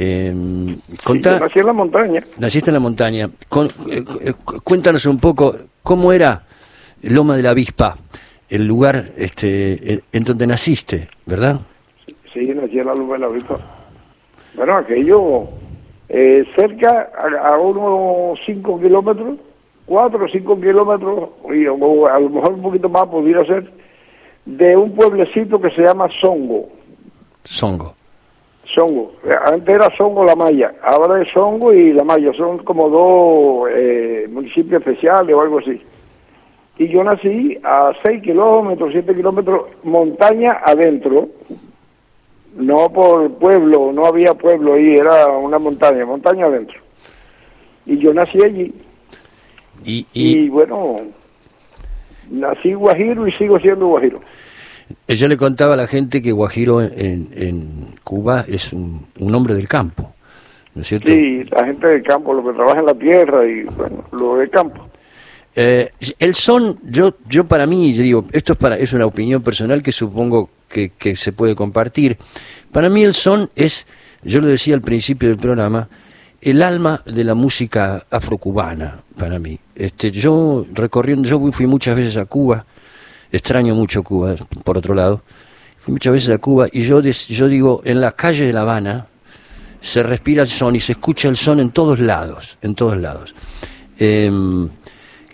Eh, 0.00 0.32
contá- 1.02 1.40
nací 1.40 1.58
en 1.58 1.66
la 1.66 1.72
montaña. 1.72 2.22
naciste 2.38 2.70
en 2.70 2.74
la 2.74 2.80
montaña. 2.80 3.28
Con- 3.48 3.66
eh, 3.90 4.04
eh, 4.20 4.32
cu- 4.44 4.60
cuéntanos 4.62 5.04
un 5.06 5.18
poco 5.18 5.56
cómo 5.82 6.12
era 6.12 6.42
Loma 7.02 7.36
de 7.36 7.42
la 7.42 7.50
Avispa, 7.50 7.96
el 8.48 8.66
lugar 8.66 9.10
este, 9.16 10.02
en, 10.12 10.24
donde 10.24 10.46
naciste, 10.46 11.08
¿verdad? 11.26 11.60
Sí, 12.32 12.46
nací 12.54 12.78
en 12.78 12.86
la 12.86 12.94
luz 12.94 13.10
de 13.10 13.18
la 13.18 13.28
Vista. 13.28 13.56
Bueno, 14.54 14.76
aquello 14.76 15.48
eh, 16.08 16.44
cerca, 16.54 17.10
a, 17.18 17.54
a 17.54 17.58
unos 17.58 18.38
5 18.46 18.80
kilómetros, 18.80 19.36
4 19.86 20.24
o 20.24 20.28
5 20.28 20.60
kilómetros, 20.60 21.28
y, 21.52 21.66
o 21.66 22.06
a 22.06 22.20
lo 22.20 22.30
mejor 22.30 22.52
un 22.54 22.62
poquito 22.62 22.88
más 22.88 23.06
podría 23.08 23.44
ser, 23.46 23.70
de 24.46 24.76
un 24.76 24.92
pueblecito 24.94 25.60
que 25.60 25.70
se 25.70 25.82
llama 25.82 26.08
Songo. 26.20 26.68
Songo. 27.44 27.94
Songo. 28.74 29.12
Antes 29.44 29.74
era 29.74 29.94
Songo 29.96 30.24
La 30.24 30.36
Maya, 30.36 30.74
ahora 30.82 31.22
es 31.22 31.28
Songo 31.32 31.72
y 31.72 31.92
La 31.92 32.04
Maya. 32.04 32.32
Son 32.36 32.58
como 32.58 32.88
dos 32.88 33.70
eh, 33.74 34.26
municipios 34.30 34.80
especiales 34.80 35.34
o 35.34 35.40
algo 35.40 35.58
así. 35.58 35.80
Y 36.78 36.88
yo 36.88 37.02
nací 37.02 37.58
a 37.64 37.92
6 38.02 38.22
kilómetros, 38.22 38.90
7 38.92 39.14
kilómetros, 39.14 39.62
montaña 39.82 40.60
adentro. 40.64 41.28
No 42.56 42.90
por 42.92 43.30
pueblo, 43.34 43.92
no 43.92 44.06
había 44.06 44.34
pueblo 44.34 44.74
ahí, 44.74 44.96
era 44.96 45.28
una 45.28 45.58
montaña, 45.58 46.04
montaña 46.06 46.46
adentro. 46.46 46.78
Y 47.86 47.98
yo 47.98 48.12
nací 48.14 48.42
allí. 48.42 48.74
Y, 49.84 50.06
Y, 50.12 50.38
y 50.44 50.48
bueno, 50.48 50.96
nací 52.30 52.74
guajiro 52.74 53.26
y 53.26 53.32
sigo 53.32 53.58
siendo 53.58 53.86
guajiro. 53.88 54.20
Yo 55.08 55.28
le 55.28 55.36
contaba 55.36 55.74
a 55.74 55.76
la 55.76 55.86
gente 55.86 56.22
que 56.22 56.32
Guajiro 56.32 56.82
en, 56.82 56.92
en- 56.96 57.28
en 57.36 57.68
Cuba 58.04 58.44
es 58.48 58.72
un, 58.72 59.06
un 59.18 59.34
hombre 59.34 59.54
del 59.54 59.68
campo, 59.68 60.12
¿no 60.74 60.82
es 60.82 60.88
cierto? 60.88 61.08
Sí, 61.10 61.44
la 61.50 61.64
gente 61.66 61.86
del 61.86 62.02
campo, 62.02 62.32
lo 62.34 62.44
que 62.44 62.52
trabaja 62.54 62.80
en 62.80 62.86
la 62.86 62.94
tierra 62.94 63.46
y 63.46 63.64
bueno, 63.64 64.04
lo 64.12 64.36
del 64.36 64.50
campo. 64.50 64.88
Eh, 65.56 65.90
el 66.20 66.34
son, 66.34 66.78
yo, 66.84 67.14
yo 67.28 67.44
para 67.44 67.66
mí, 67.66 67.92
yo 67.92 68.02
digo, 68.02 68.24
esto 68.32 68.52
es 68.52 68.58
para, 68.58 68.76
es 68.76 68.92
una 68.92 69.06
opinión 69.06 69.42
personal 69.42 69.82
que 69.82 69.90
supongo 69.92 70.50
que, 70.68 70.90
que 70.90 71.16
se 71.16 71.32
puede 71.32 71.54
compartir. 71.56 72.16
Para 72.70 72.88
mí 72.88 73.02
el 73.02 73.14
son 73.14 73.50
es, 73.56 73.86
yo 74.22 74.40
lo 74.40 74.46
decía 74.46 74.74
al 74.74 74.82
principio 74.82 75.28
del 75.28 75.38
programa, 75.38 75.88
el 76.40 76.62
alma 76.62 77.02
de 77.06 77.24
la 77.24 77.34
música 77.34 78.04
afrocubana 78.10 79.00
para 79.16 79.40
mí. 79.40 79.58
Este, 79.74 80.12
yo 80.12 80.64
recorriendo, 80.72 81.28
yo 81.28 81.40
fui 81.50 81.66
muchas 81.66 81.96
veces 81.96 82.16
a 82.18 82.26
Cuba, 82.26 82.64
extraño 83.32 83.74
mucho 83.74 84.02
Cuba, 84.02 84.34
por 84.64 84.78
otro 84.78 84.94
lado, 84.94 85.22
fui 85.78 85.92
muchas 85.92 86.12
veces 86.12 86.30
a 86.30 86.38
Cuba 86.38 86.68
y 86.72 86.82
yo, 86.82 87.00
yo 87.00 87.48
digo, 87.48 87.82
en 87.84 88.00
las 88.00 88.14
calles 88.14 88.46
de 88.46 88.52
La 88.52 88.62
Habana 88.62 89.06
se 89.80 90.02
respira 90.02 90.42
el 90.42 90.48
son 90.48 90.76
y 90.76 90.80
se 90.80 90.92
escucha 90.92 91.28
el 91.28 91.36
son 91.36 91.60
en 91.60 91.70
todos 91.70 92.00
lados, 92.00 92.58
en 92.62 92.74
todos 92.74 92.96
lados. 92.96 93.34
Em, 93.98 94.68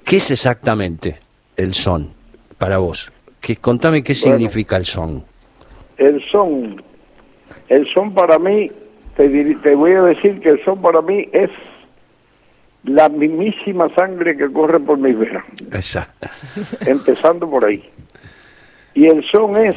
¿Qué 0.05 0.17
es 0.17 0.31
exactamente 0.31 1.19
el 1.57 1.73
son 1.75 2.11
para 2.59 2.79
vos? 2.79 3.11
Que, 3.41 3.57
contame 3.57 4.03
qué 4.03 4.15
Bueno. 4.15 4.37
significa 4.39 4.77
el 4.77 4.85
son. 4.85 5.25
El 5.97 6.23
son, 6.31 6.83
el 7.69 7.87
son 7.93 8.13
para 8.13 8.39
mí, 8.39 8.71
te, 9.17 9.29
te 9.55 9.75
voy 9.75 9.93
a 9.93 10.03
decir 10.03 10.41
que 10.41 10.51
el 10.51 10.65
son 10.65 10.81
para 10.83 11.01
mí 11.01 11.29
es 11.33 11.51
la 12.85 13.09
mismísima 13.09 13.89
sangre 13.95 14.37
que 14.37 14.51
corre 14.53 14.81
por 14.81 14.99
mis 14.99 15.19
venas, 15.19 15.45
Esa. 15.73 16.09
empezando 16.87 17.49
por 17.49 17.65
ahí. 17.65 17.83
Y 18.95 19.07
el 19.07 19.25
son 19.31 19.57
es, 19.57 19.75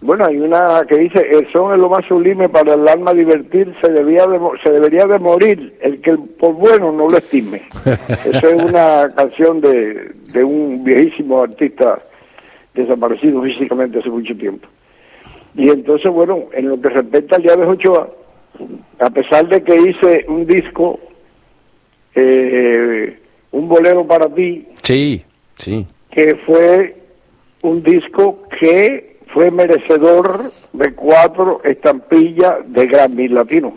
bueno, 0.00 0.26
hay 0.26 0.36
una 0.38 0.84
que 0.88 0.98
dice, 0.98 1.26
el 1.30 1.50
son 1.52 1.72
es 1.72 1.80
lo 1.80 1.88
más 1.88 2.04
sublime 2.06 2.48
para 2.48 2.74
el 2.74 2.86
alma 2.86 3.12
divertir, 3.12 3.74
se, 3.80 3.90
debía 3.90 4.26
de, 4.26 4.38
se 4.62 4.70
debería 4.70 5.06
de 5.06 5.18
morir 5.18 5.74
el 5.80 6.00
que 6.00 6.16
por 6.16 6.54
bueno 6.54 6.92
no 6.92 7.08
lo 7.08 7.18
estime. 7.18 7.62
Esa 8.24 8.48
es 8.48 8.62
una 8.62 9.10
canción 9.14 9.60
de, 9.60 10.12
de 10.32 10.44
un 10.44 10.84
viejísimo 10.84 11.42
artista 11.42 11.98
desaparecido 12.74 13.42
físicamente 13.42 13.98
hace 13.98 14.10
mucho 14.10 14.36
tiempo. 14.36 14.68
Y 15.54 15.68
entonces, 15.68 16.10
bueno, 16.10 16.44
en 16.52 16.68
lo 16.68 16.80
que 16.80 16.88
respecta 16.88 17.36
al 17.36 17.42
Llaves 17.42 17.68
Ochoa, 17.68 18.08
a 19.00 19.10
pesar 19.10 19.48
de 19.48 19.62
que 19.62 19.76
hice 19.76 20.24
un 20.28 20.46
disco, 20.46 20.98
eh, 22.14 23.18
un 23.52 23.68
bolero 23.68 24.06
para 24.06 24.28
ti, 24.28 24.66
Sí, 24.82 25.22
sí. 25.58 25.86
que 26.10 26.36
fue 26.46 26.96
un 27.62 27.82
disco 27.82 28.42
que 28.60 29.18
fue 29.32 29.50
merecedor 29.50 30.52
de 30.72 30.92
cuatro 30.94 31.60
estampillas 31.64 32.54
de 32.66 32.86
Grammy 32.86 33.28
Latino, 33.28 33.72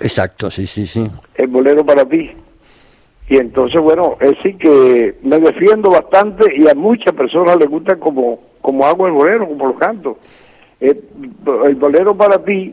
Exacto, 0.00 0.50
sí, 0.50 0.66
sí, 0.66 0.86
sí. 0.86 1.08
el 1.36 1.46
bolero 1.46 1.84
para 1.84 2.04
ti. 2.04 2.30
Y 3.28 3.38
entonces, 3.38 3.80
bueno, 3.80 4.16
es 4.20 4.34
sí 4.44 4.54
que 4.54 5.16
me 5.22 5.38
defiendo 5.40 5.90
bastante 5.90 6.44
y 6.56 6.68
a 6.68 6.74
muchas 6.74 7.12
personas 7.14 7.56
les 7.56 7.68
gusta 7.68 7.96
como, 7.96 8.40
como 8.60 8.86
hago 8.86 9.06
el 9.08 9.14
bolero, 9.14 9.48
como 9.48 9.66
lo 9.66 9.74
canto. 9.76 10.18
El, 10.78 11.02
el 11.64 11.74
bolero 11.74 12.14
para 12.16 12.44
ti, 12.44 12.72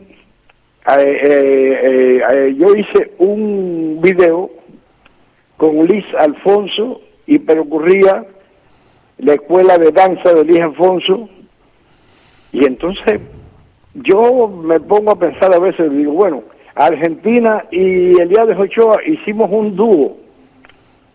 eh, 0.87 1.19
eh, 1.23 1.79
eh, 1.83 2.21
eh, 2.33 2.55
yo 2.57 2.75
hice 2.75 3.11
un 3.17 3.99
video 4.01 4.49
con 5.57 5.85
Liz 5.85 6.05
Alfonso 6.17 7.01
y 7.25 7.39
percurría 7.39 8.25
la 9.19 9.33
escuela 9.33 9.77
de 9.77 9.91
danza 9.91 10.33
de 10.33 10.43
Liz 10.43 10.61
Alfonso 10.61 11.29
y 12.51 12.65
entonces 12.65 13.21
yo 13.93 14.47
me 14.47 14.79
pongo 14.79 15.11
a 15.11 15.19
pensar 15.19 15.53
a 15.53 15.59
veces, 15.59 15.91
digo, 15.91 16.13
bueno, 16.13 16.43
Argentina 16.75 17.63
y 17.71 18.19
Elías 18.19 18.57
Ochoa 18.57 18.97
hicimos 19.05 19.49
un 19.51 19.75
dúo. 19.75 20.17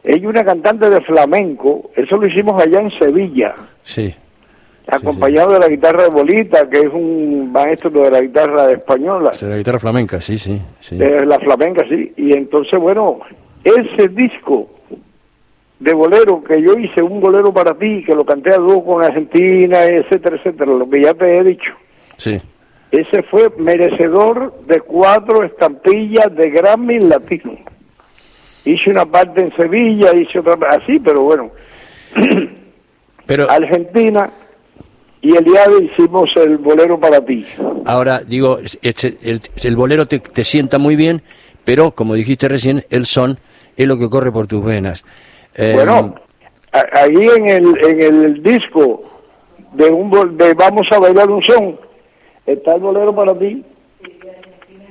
Ella 0.05 0.29
una 0.29 0.45
cantante 0.45 0.89
de 0.89 1.01
flamenco, 1.03 1.91
eso 1.97 2.17
lo 2.17 2.27
hicimos 2.27 2.63
allá 2.63 2.81
en 2.81 2.91
Sevilla, 2.99 3.55
Sí. 3.83 4.15
Acompañado 4.91 5.53
de 5.53 5.61
la 5.61 5.69
guitarra 5.69 6.05
de 6.05 6.09
Bolita, 6.09 6.69
que 6.69 6.79
es 6.79 6.93
un 6.93 7.53
maestro 7.53 7.91
de 7.91 8.11
la 8.11 8.21
guitarra 8.21 8.71
española, 8.73 9.31
Es 9.33 9.43
la 9.43 9.57
guitarra 9.57 9.79
flamenca, 9.79 10.21
sí, 10.21 10.39
sí. 10.39 10.61
sí. 10.81 10.97
de 10.97 11.27
la 11.27 11.39
flamenca, 11.39 11.85
sí. 11.89 12.13
Y 12.17 12.33
entonces, 12.33 12.79
bueno, 12.81 13.21
ese 13.65 14.09
disco 14.09 14.69
de 15.79 15.95
bolero 15.95 16.43
que 16.43 16.61
yo 16.61 16.73
hice, 16.73 17.03
un 17.03 17.21
bolero 17.21 17.53
para 17.53 17.75
ti, 17.75 18.03
que 18.05 18.15
lo 18.15 18.25
canté 18.25 18.53
a 18.53 18.59
dúo 18.59 18.85
con 18.85 19.05
Argentina, 19.05 19.85
etcétera, 19.85 20.37
etcétera, 20.37 20.73
lo 20.73 20.89
que 20.89 21.03
ya 21.03 21.15
te 21.15 21.39
he 21.39 21.45
dicho. 21.45 21.73
Sí. 22.17 22.41
Ese 22.91 23.23
fue 23.25 23.51
merecedor 23.59 24.61
de 24.67 24.81
cuatro 24.81 25.45
estampillas 25.45 26.35
de 26.35 26.51
Grammy 26.51 27.01
Latino. 27.01 27.59
Hice 28.65 28.91
una 28.91 29.05
parte 29.07 29.43
en 29.43 29.55
Sevilla, 29.55 30.17
hice 30.17 30.39
otra 30.41 30.57
así, 30.71 30.99
pero 30.99 31.23
bueno. 31.23 31.51
Pero 33.27 33.51
Argentina 33.51 34.31
y 35.21 35.37
Eliade 35.37 35.85
hicimos 35.85 36.31
el 36.37 36.59
bolero 36.59 36.99
para 36.99 37.21
ti. 37.25 37.45
ahora, 37.87 38.21
digo, 38.27 38.59
es- 38.59 38.79
es- 38.83 39.05
el, 39.23 39.41
el 39.65 39.77
bolero 39.77 40.07
te, 40.07 40.19
te 40.21 40.45
sienta 40.45 40.79
muy 40.79 40.97
bien, 40.97 41.23
pero 41.65 41.91
como 41.93 42.15
dijiste 42.15 42.49
recién, 42.49 42.85
el 42.91 43.05
son 43.07 43.39
es 43.77 43.87
lo 43.89 43.99
que 43.99 44.09
corre 44.09 44.31
por 44.33 44.47
tus 44.47 44.65
venas. 44.65 45.05
Eh, 45.55 45.73
Bueno, 45.75 46.15
a- 46.73 47.01
ahí 47.01 47.29
en 47.37 47.49
el, 47.49 47.85
en 47.85 48.03
el 48.25 48.43
disco 48.43 49.03
de, 49.73 49.91
un, 49.91 50.11
bol- 50.11 50.37
de 50.37 50.55
Vamos 50.55 50.87
a 50.93 50.99
bailar 50.99 51.29
un 51.31 51.43
son, 51.43 51.79
está 52.47 52.75
el 52.75 52.81
bolero 52.81 53.15
para 53.15 53.39
ti. 53.39 53.65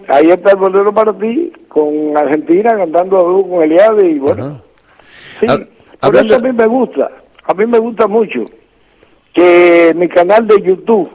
Ahí 0.10 0.30
está 0.30 0.52
el 0.52 0.58
bolero 0.58 0.94
para 0.94 1.12
ti, 1.18 1.52
con 1.68 2.16
Argentina 2.16 2.78
cantando 2.78 3.18
a 3.18 3.24
dúo 3.24 3.50
con 3.50 3.64
Eliade 3.64 4.10
y 4.10 4.20
bueno. 4.20 4.62
Sí, 5.40 5.46
Ha- 5.50 5.58
por 5.58 5.68
hablando- 6.02 6.36
eso 6.36 6.46
a 6.46 6.48
mí 6.48 6.54
me 6.58 6.66
gusta, 6.66 7.12
a 7.44 7.54
mí 7.54 7.66
me 7.66 7.80
gusta 7.80 8.08
mucho 8.08 8.46
que 9.38 9.94
mi 9.96 10.08
canal 10.10 10.48
de 10.48 10.60
YouTube, 10.64 11.12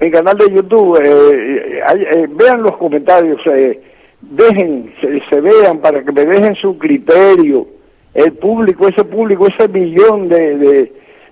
mi 0.00 0.10
canal 0.10 0.36
de 0.36 0.52
YouTube, 0.52 0.98
eh, 1.00 1.80
hay- 1.86 2.02
eh, 2.02 2.26
vean 2.28 2.60
los 2.64 2.76
comentarios, 2.76 3.40
eh, 3.46 3.80
dejen, 4.20 4.92
se, 5.00 5.20
se 5.30 5.40
vean 5.40 5.78
para 5.78 6.02
que 6.02 6.10
me 6.10 6.24
dejen 6.26 6.56
su 6.56 6.76
criterio, 6.76 7.68
el 8.14 8.32
público, 8.32 8.88
ese 8.88 9.04
público, 9.04 9.46
ese 9.46 9.68
millón 9.68 10.28
de, 10.28 10.56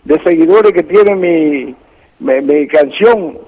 de, 0.04 0.20
seguidores 0.22 0.72
que 0.72 0.84
tiene 0.84 1.16
mi, 1.16 1.74
mi 2.20 2.66
canción, 2.68 3.38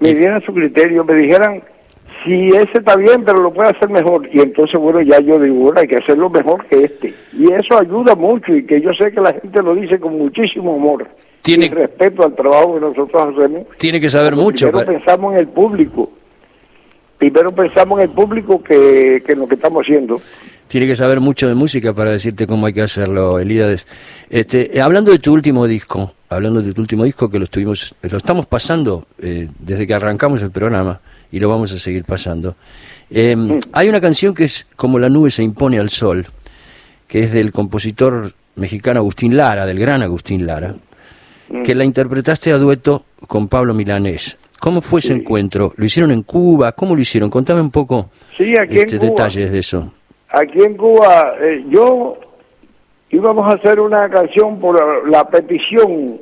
me 0.00 0.14
dieran 0.14 0.40
su 0.42 0.52
criterio, 0.54 1.04
me 1.04 1.14
dijeran 1.14 1.62
si 2.24 2.48
ese 2.48 2.78
está 2.78 2.96
bien, 2.96 3.24
pero 3.24 3.38
lo 3.40 3.52
puede 3.52 3.70
hacer 3.70 3.88
mejor. 3.90 4.28
Y 4.32 4.40
entonces, 4.40 4.78
bueno, 4.80 5.00
ya 5.02 5.20
yo 5.20 5.38
digo, 5.38 5.54
bueno, 5.56 5.80
hay 5.80 5.86
que 5.88 5.96
hacerlo 5.98 6.28
mejor 6.30 6.64
que 6.66 6.84
este. 6.84 7.14
Y 7.32 7.52
eso 7.52 7.78
ayuda 7.78 8.14
mucho 8.16 8.54
y 8.54 8.64
que 8.66 8.80
yo 8.80 8.92
sé 8.94 9.12
que 9.12 9.20
la 9.20 9.32
gente 9.34 9.62
lo 9.62 9.74
dice 9.74 10.00
con 10.00 10.16
muchísimo 10.18 10.74
amor. 10.74 11.06
Tiene- 11.48 11.66
Y 11.66 11.68
respeto 11.70 12.24
al 12.24 12.34
trabajo 12.34 12.74
que 12.74 12.80
nosotros 12.80 13.34
hacemos. 13.34 13.66
tiene 13.78 14.00
que 14.00 14.10
saber 14.10 14.36
mucho. 14.36 14.70
Primero 14.70 14.86
pensamos 14.92 15.32
en 15.34 15.38
el 15.40 15.48
público. 15.48 16.12
Primero 17.18 17.50
pensamos 17.52 17.98
en 17.98 18.04
el 18.08 18.14
público 18.14 18.62
que, 18.62 19.22
que 19.26 19.32
en 19.32 19.38
lo 19.40 19.48
que 19.48 19.54
estamos 19.56 19.82
haciendo. 19.82 20.20
Tiene 20.68 20.86
que 20.86 20.94
saber 20.94 21.18
mucho 21.20 21.48
de 21.48 21.54
música 21.54 21.92
para 21.94 22.10
decirte 22.12 22.46
cómo 22.46 22.66
hay 22.66 22.72
que 22.74 22.82
hacerlo, 22.82 23.38
Elíades. 23.38 23.86
Este, 24.28 24.76
eh, 24.76 24.80
hablando 24.82 25.10
de 25.10 25.18
tu 25.18 25.32
último 25.32 25.66
disco, 25.66 26.12
hablando 26.28 26.60
de 26.62 26.72
tu 26.74 26.80
último 26.82 27.04
disco 27.04 27.30
que 27.30 27.38
lo 27.38 27.44
estuvimos, 27.44 27.94
lo 28.02 28.18
estamos 28.18 28.46
pasando 28.46 29.06
eh, 29.20 29.48
desde 29.58 29.86
que 29.86 29.94
arrancamos 29.94 30.42
el 30.42 30.50
programa 30.50 31.00
y 31.32 31.40
lo 31.40 31.48
vamos 31.48 31.72
a 31.72 31.78
seguir 31.78 32.04
pasando. 32.04 32.54
Eh, 33.10 33.34
Hay 33.72 33.88
una 33.88 34.00
canción 34.02 34.34
que 34.34 34.44
es 34.44 34.66
como 34.76 34.98
la 34.98 35.08
nube 35.08 35.30
se 35.30 35.42
impone 35.42 35.78
al 35.78 35.88
sol, 35.88 36.26
que 37.08 37.20
es 37.20 37.32
del 37.32 37.50
compositor 37.50 38.32
mexicano 38.54 39.00
Agustín 39.00 39.36
Lara, 39.36 39.64
del 39.64 39.78
gran 39.78 40.02
Agustín 40.02 40.46
Lara, 40.46 40.74
que 41.64 41.74
la 41.74 41.84
interpretaste 41.84 42.52
a 42.52 42.58
dueto 42.58 43.04
con 43.26 43.48
Pablo 43.48 43.74
Milanés. 43.74 44.38
¿Cómo 44.60 44.80
fue 44.80 45.00
ese 45.00 45.12
encuentro? 45.12 45.72
¿Lo 45.76 45.84
hicieron 45.84 46.10
en 46.10 46.22
Cuba? 46.22 46.72
¿Cómo 46.72 46.94
lo 46.94 47.00
hicieron? 47.00 47.30
Contame 47.30 47.60
un 47.60 47.70
poco 47.70 48.10
Sí, 48.36 48.56
aquí 48.56 48.78
este, 48.78 48.96
en 48.96 49.00
Cuba. 49.00 49.10
detalles 49.10 49.52
de 49.52 49.58
eso. 49.60 49.92
Aquí 50.30 50.60
en 50.62 50.76
Cuba, 50.76 51.34
eh, 51.40 51.64
yo 51.70 52.18
íbamos 53.10 53.52
a 53.52 53.56
hacer 53.56 53.80
una 53.80 54.08
canción 54.10 54.58
por 54.58 55.08
la 55.08 55.28
petición. 55.28 56.20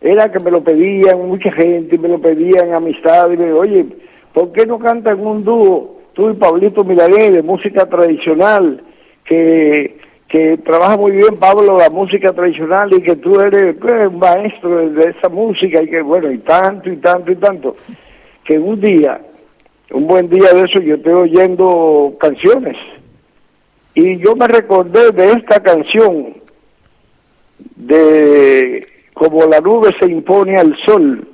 Era 0.00 0.30
que 0.30 0.38
me 0.38 0.50
lo 0.50 0.62
pedían 0.62 1.26
mucha 1.26 1.50
gente, 1.52 1.98
me 1.98 2.08
lo 2.08 2.20
pedían 2.20 2.74
amistad. 2.74 3.30
Y 3.32 3.36
me 3.36 3.52
oye, 3.52 3.86
¿por 4.32 4.52
qué 4.52 4.66
no 4.66 4.78
cantan 4.78 5.20
un 5.26 5.44
dúo 5.44 6.00
tú 6.12 6.30
y 6.30 6.34
Pablito 6.34 6.84
Milagué 6.84 7.30
de 7.32 7.42
música 7.42 7.86
tradicional? 7.86 8.82
Que, 9.24 9.98
que 10.28 10.58
trabaja 10.58 10.96
muy 10.96 11.12
bien 11.12 11.36
Pablo 11.38 11.78
la 11.78 11.90
música 11.90 12.32
tradicional 12.32 12.92
y 12.92 13.02
que 13.02 13.16
tú 13.16 13.40
eres 13.40 13.76
pues, 13.80 14.08
un 14.08 14.18
maestro 14.18 14.88
de, 14.90 15.10
esa 15.10 15.28
música 15.28 15.82
y 15.82 15.88
que 15.88 16.02
bueno, 16.02 16.30
y 16.30 16.38
tanto 16.38 16.90
y 16.90 16.96
tanto 16.96 17.30
y 17.30 17.36
tanto. 17.36 17.76
Que 18.44 18.58
un 18.58 18.80
día, 18.80 19.20
un 19.90 20.06
buen 20.06 20.28
día 20.28 20.52
de 20.52 20.62
eso, 20.62 20.80
yo 20.80 20.96
estoy 20.96 21.12
oyendo 21.12 22.14
canciones 22.18 22.76
y 23.94 24.18
yo 24.18 24.34
me 24.34 24.48
recordé 24.48 25.12
de 25.12 25.32
esta 25.32 25.62
canción 25.62 26.34
de 27.76 28.86
como 29.14 29.46
la 29.46 29.60
nube 29.60 29.94
se 30.00 30.10
impone 30.10 30.56
al 30.56 30.76
sol, 30.84 31.28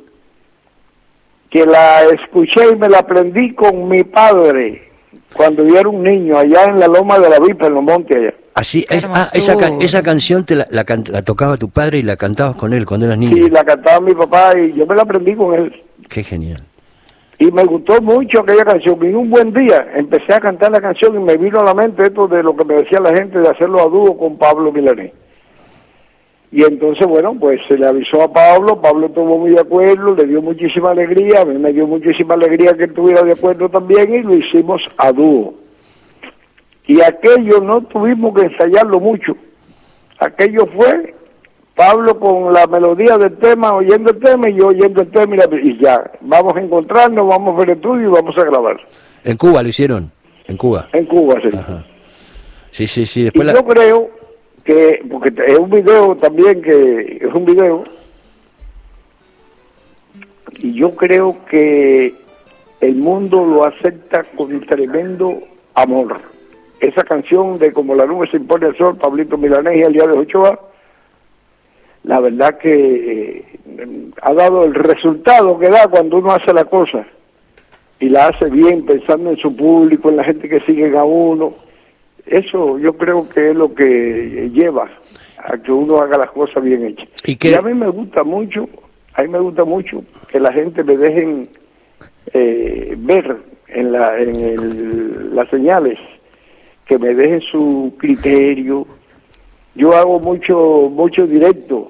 que 1.48 1.64
la 1.64 2.02
escuché 2.02 2.60
y 2.72 2.76
me 2.76 2.88
la 2.88 2.98
aprendí 2.98 3.54
con 3.54 3.88
mi 3.88 4.04
padre 4.04 4.89
cuando 5.34 5.66
yo 5.66 5.78
era 5.78 5.88
un 5.88 6.02
niño 6.02 6.36
allá 6.38 6.64
en 6.64 6.78
la 6.80 6.86
loma 6.88 7.18
de 7.18 7.28
la 7.30 7.38
Vipa, 7.38 7.66
en 7.66 7.74
los 7.74 7.82
montes 7.82 8.16
allá. 8.16 8.34
Así, 8.54 8.84
es- 8.90 9.04
ah, 9.10 9.28
esa, 9.32 9.54
esa 9.80 10.02
canción 10.02 10.44
te 10.44 10.56
la, 10.56 10.66
la 10.70 10.84
can- 10.84 11.04
la 11.10 11.22
tocaba 11.22 11.56
tu 11.56 11.70
padre 11.70 11.98
y 11.98 12.02
la 12.02 12.16
cantabas 12.16 12.56
con 12.56 12.72
él 12.72 12.84
cuando 12.84 13.06
eras 13.06 13.18
niño. 13.18 13.34
Sí, 13.34 13.48
la 13.50 13.64
cantaba 13.64 14.00
mi 14.00 14.12
papá 14.14 14.52
y 14.58 14.72
yo 14.72 14.86
me 14.86 14.94
la 14.96 15.02
aprendí 15.02 15.34
con 15.34 15.54
él. 15.54 15.72
Qué 16.08 16.22
genial. 16.22 16.62
Y 17.38 17.50
me 17.52 17.64
gustó 17.64 18.02
mucho 18.02 18.40
aquella 18.42 18.64
canción. 18.64 18.98
Y 19.02 19.14
un 19.14 19.30
buen 19.30 19.52
día 19.54 19.86
empecé 19.94 20.34
a 20.34 20.40
cantar 20.40 20.72
la 20.72 20.80
canción 20.80 21.14
y 21.14 21.20
me 21.20 21.36
vino 21.38 21.60
a 21.60 21.64
la 21.64 21.74
mente 21.74 22.02
esto 22.02 22.26
de 22.28 22.42
lo 22.42 22.54
que 22.54 22.64
me 22.66 22.74
decía 22.74 23.00
la 23.00 23.16
gente 23.16 23.38
de 23.38 23.48
hacerlo 23.48 23.80
a 23.80 23.88
dúo 23.88 24.18
con 24.18 24.36
Pablo 24.36 24.70
Milanés. 24.72 25.12
Y 26.52 26.64
entonces, 26.64 27.06
bueno, 27.06 27.34
pues 27.38 27.60
se 27.68 27.78
le 27.78 27.86
avisó 27.86 28.22
a 28.22 28.32
Pablo, 28.32 28.80
Pablo 28.80 29.06
estuvo 29.06 29.38
muy 29.38 29.50
de 29.52 29.60
acuerdo, 29.60 30.14
le 30.16 30.26
dio 30.26 30.42
muchísima 30.42 30.90
alegría, 30.90 31.42
a 31.42 31.44
mí 31.44 31.56
me 31.58 31.72
dio 31.72 31.86
muchísima 31.86 32.34
alegría 32.34 32.72
que 32.72 32.84
él 32.84 32.90
estuviera 32.90 33.22
de 33.22 33.32
acuerdo 33.32 33.68
también 33.68 34.12
y 34.12 34.22
lo 34.22 34.34
hicimos 34.34 34.82
a 34.98 35.12
dúo. 35.12 35.54
Y 36.86 37.00
aquello 37.02 37.60
no 37.60 37.82
tuvimos 37.82 38.34
que 38.34 38.46
ensayarlo 38.46 38.98
mucho. 38.98 39.32
Aquello 40.18 40.66
fue 40.74 41.14
Pablo 41.76 42.18
con 42.18 42.52
la 42.52 42.66
melodía 42.66 43.16
del 43.16 43.36
tema, 43.38 43.72
oyendo 43.74 44.10
el 44.10 44.18
tema 44.18 44.50
y 44.50 44.54
yo 44.56 44.66
oyendo 44.68 45.02
el 45.02 45.10
tema 45.10 45.36
y, 45.36 45.38
la- 45.38 45.56
y 45.62 45.78
ya, 45.80 46.10
vamos 46.20 46.56
a 46.56 46.60
encontrarnos, 46.60 47.28
vamos 47.28 47.54
a 47.54 47.58
ver 47.60 47.70
el 47.70 47.76
estudio 47.76 48.08
y 48.08 48.12
vamos 48.12 48.36
a 48.36 48.42
grabar. 48.44 48.76
En 49.22 49.36
Cuba 49.36 49.62
lo 49.62 49.68
hicieron. 49.68 50.10
En 50.48 50.56
Cuba. 50.56 50.88
En 50.92 51.06
Cuba, 51.06 51.36
sí. 51.42 51.56
Ajá. 51.56 51.84
Sí, 52.72 52.86
sí, 52.88 53.06
sí. 53.06 53.20
Y 53.20 53.24
Después 53.24 53.46
la- 53.46 53.54
yo 53.54 53.64
creo 53.64 54.10
que, 54.70 55.04
porque 55.10 55.32
es 55.46 55.58
un 55.58 55.68
video 55.68 56.16
también 56.16 56.62
que 56.62 57.18
es 57.20 57.34
un 57.34 57.44
video, 57.44 57.82
y 60.58 60.74
yo 60.74 60.92
creo 60.92 61.36
que 61.46 62.14
el 62.80 62.94
mundo 62.94 63.44
lo 63.44 63.66
acepta 63.66 64.22
con 64.36 64.60
tremendo 64.66 65.40
amor. 65.74 66.20
Esa 66.80 67.02
canción 67.02 67.58
de 67.58 67.72
Como 67.72 67.96
la 67.96 68.06
nube 68.06 68.30
se 68.30 68.36
impone 68.36 68.66
al 68.66 68.76
sol, 68.76 68.96
Pablito 68.96 69.36
Milanés 69.36 69.88
y 69.88 69.92
de 69.92 70.02
Ochoa, 70.02 70.60
la 72.04 72.20
verdad 72.20 72.56
que 72.58 73.38
eh, 73.38 74.10
ha 74.22 74.32
dado 74.32 74.64
el 74.64 74.74
resultado 74.74 75.58
que 75.58 75.68
da 75.68 75.88
cuando 75.88 76.18
uno 76.18 76.30
hace 76.30 76.54
la 76.54 76.64
cosa 76.64 77.04
y 77.98 78.08
la 78.08 78.28
hace 78.28 78.48
bien 78.48 78.86
pensando 78.86 79.30
en 79.30 79.36
su 79.36 79.54
público, 79.54 80.10
en 80.10 80.16
la 80.16 80.24
gente 80.24 80.48
que 80.48 80.60
sigue 80.60 80.96
a 80.96 81.04
uno. 81.04 81.54
Eso 82.26 82.78
yo 82.78 82.92
creo 82.94 83.28
que 83.28 83.50
es 83.50 83.56
lo 83.56 83.74
que 83.74 84.50
lleva 84.52 84.88
a 85.38 85.56
que 85.58 85.72
uno 85.72 85.98
haga 85.98 86.18
las 86.18 86.30
cosas 86.30 86.62
bien 86.62 86.84
hechas. 86.84 87.08
¿Y 87.24 87.36
qué- 87.36 87.54
a 87.56 87.62
mí 87.62 87.72
me 87.74 87.88
gusta 87.88 88.22
mucho, 88.24 88.68
a 89.14 89.22
mí 89.22 89.28
me 89.28 89.38
gusta 89.40 89.64
mucho 89.64 90.04
que 90.28 90.38
la 90.40 90.52
gente 90.52 90.84
me 90.84 90.96
dejen 90.96 91.48
eh, 92.32 92.94
ver 92.98 93.36
en, 93.68 93.92
la, 93.92 94.20
en 94.20 94.36
el- 94.36 95.34
las 95.34 95.48
señales, 95.48 95.98
que 96.86 96.98
me 96.98 97.14
dejen 97.14 97.40
su 97.40 97.94
criterio. 97.98 98.86
Yo 99.74 99.92
hago 99.96 100.20
mucho 100.20 100.90
mucho 100.92 101.26
directo. 101.26 101.88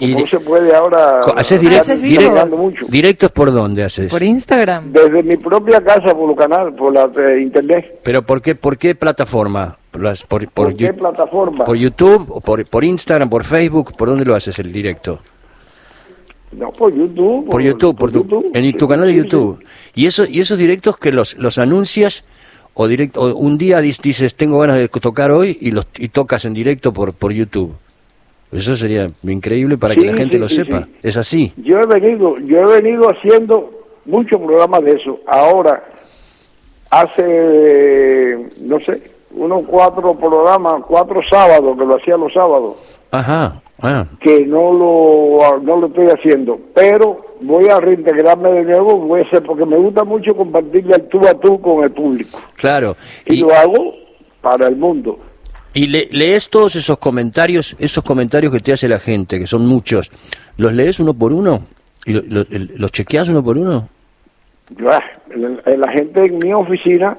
Y 0.00 0.26
se 0.26 0.40
puede 0.40 0.74
ahora... 0.74 1.20
¿Haces 1.36 1.62
direct- 1.62 2.88
directos 2.88 3.30
por 3.32 3.52
dónde 3.52 3.84
haces? 3.84 4.10
Por 4.10 4.22
Instagram. 4.22 4.92
Desde 4.92 5.22
mi 5.22 5.36
propia 5.36 5.80
casa, 5.82 6.14
por 6.14 6.28
los 6.28 6.36
canales, 6.36 6.74
por 6.76 6.92
la 6.92 7.04
eh, 7.20 7.40
internet. 7.42 8.00
Pero 8.02 8.22
¿por 8.22 8.40
qué, 8.40 8.54
por 8.54 8.78
qué 8.78 8.94
plataforma? 8.94 9.76
¿Por, 9.90 10.02
las- 10.02 10.22
por, 10.22 10.42
por 10.50 10.68
¿Por 10.68 10.76
qué 10.76 10.92
plataforma? 10.92 11.64
por 11.64 11.76
YouTube, 11.76 12.26
o 12.30 12.40
por, 12.40 12.64
por 12.66 12.82
Instagram, 12.84 13.28
por 13.28 13.44
Facebook? 13.44 13.94
¿Por 13.96 14.08
dónde 14.08 14.24
lo 14.24 14.34
haces 14.34 14.58
el 14.58 14.72
directo? 14.72 15.20
No, 16.52 16.72
por 16.72 16.92
YouTube. 16.94 17.48
Por 17.48 17.62
YouTube, 17.62 17.96
por 17.96 18.10
tu, 18.10 18.50
en 18.52 18.76
tu 18.76 18.88
canal 18.88 19.06
de 19.06 19.12
Sí, 19.12 19.18
sí. 19.20 19.24
YouTube. 19.24 19.64
Y 19.94 20.06
eso 20.06 20.24
y 20.26 20.40
esos 20.40 20.58
directos 20.58 20.96
que 20.98 21.12
los 21.12 21.36
los 21.38 21.58
anuncias 21.58 22.24
o 22.74 22.88
directo 22.88 23.20
o 23.20 23.34
un 23.36 23.56
día 23.56 23.80
dices 23.80 24.34
tengo 24.34 24.58
ganas 24.58 24.76
de 24.78 24.88
tocar 24.88 25.30
hoy 25.30 25.56
y 25.60 25.70
los 25.70 25.86
y 25.98 26.08
tocas 26.08 26.44
en 26.44 26.54
directo 26.54 26.92
por 26.92 27.12
por 27.12 27.30
YouTube. 27.32 27.74
Eso 28.52 28.74
sería 28.76 29.08
increíble 29.22 29.78
para 29.78 29.94
que 29.94 30.04
la 30.04 30.14
gente 30.14 30.36
sí, 30.36 30.38
lo 30.40 30.48
sí, 30.48 30.56
sepa. 30.56 30.88
Es 31.02 31.16
así. 31.16 31.52
Yo 31.56 31.78
he 31.80 31.86
venido, 31.86 32.36
yo 32.38 32.58
he 32.58 32.82
venido 32.82 33.08
haciendo 33.08 33.70
muchos 34.04 34.40
programas 34.40 34.82
de 34.82 34.92
eso. 34.92 35.20
Ahora, 35.26 35.84
hace, 36.90 38.38
no 38.60 38.80
sé, 38.80 39.00
unos 39.32 39.62
cuatro 39.66 40.14
programas, 40.14 40.82
cuatro 40.86 41.20
sábados, 41.30 41.78
que 41.78 41.84
lo 41.84 41.96
hacía 41.96 42.16
los 42.16 42.32
sábados, 42.32 42.76
Ajá. 43.12 43.62
Ah. 43.82 44.04
que 44.20 44.44
no 44.44 44.72
lo, 44.72 45.60
no 45.60 45.76
lo 45.76 45.86
estoy 45.86 46.08
haciendo. 46.08 46.58
Pero 46.74 47.22
voy 47.40 47.68
a 47.68 47.80
reintegrarme 47.80 48.52
de 48.52 48.64
nuevo, 48.64 48.96
voy 48.96 49.20
a 49.20 49.24
hacer, 49.24 49.42
porque 49.42 49.64
me 49.64 49.76
gusta 49.76 50.04
mucho 50.04 50.34
compartirle 50.34 50.96
el 50.96 51.08
tú 51.08 51.20
a 51.26 51.34
tú 51.34 51.60
con 51.60 51.84
el 51.84 51.92
público. 51.92 52.40
Claro. 52.56 52.96
Y, 53.24 53.34
Y, 53.34 53.40
lo 53.40 53.54
hago 53.54 53.94
para 54.40 54.66
el 54.66 54.76
mundo. 54.76 55.18
Y 55.74 55.86
le- 55.86 56.08
lees 56.10 56.48
todos 56.50 56.76
esos 56.76 56.98
comentarios, 56.98 57.76
esos 57.78 58.02
comentarios 58.04 58.52
que 58.52 58.60
te 58.60 58.72
hace 58.72 58.88
la 58.88 58.98
gente, 59.00 59.38
que 59.38 59.46
son 59.46 59.66
muchos. 59.66 60.10
¿Los 60.56 60.72
lees 60.72 61.00
uno 61.00 61.14
por 61.14 61.32
uno? 61.32 61.64
¿Y 62.06 62.12
lo- 62.12 62.22
lo- 62.28 62.40
el- 62.50 62.72
los 62.76 62.90
chequeas 62.92 63.28
uno 63.28 63.42
por 63.44 63.56
uno? 63.58 63.88
Ah, 64.86 65.00
la, 65.34 65.92
gente 65.92 66.24
en 66.24 66.38
mi 66.38 66.52
oficina 66.52 67.16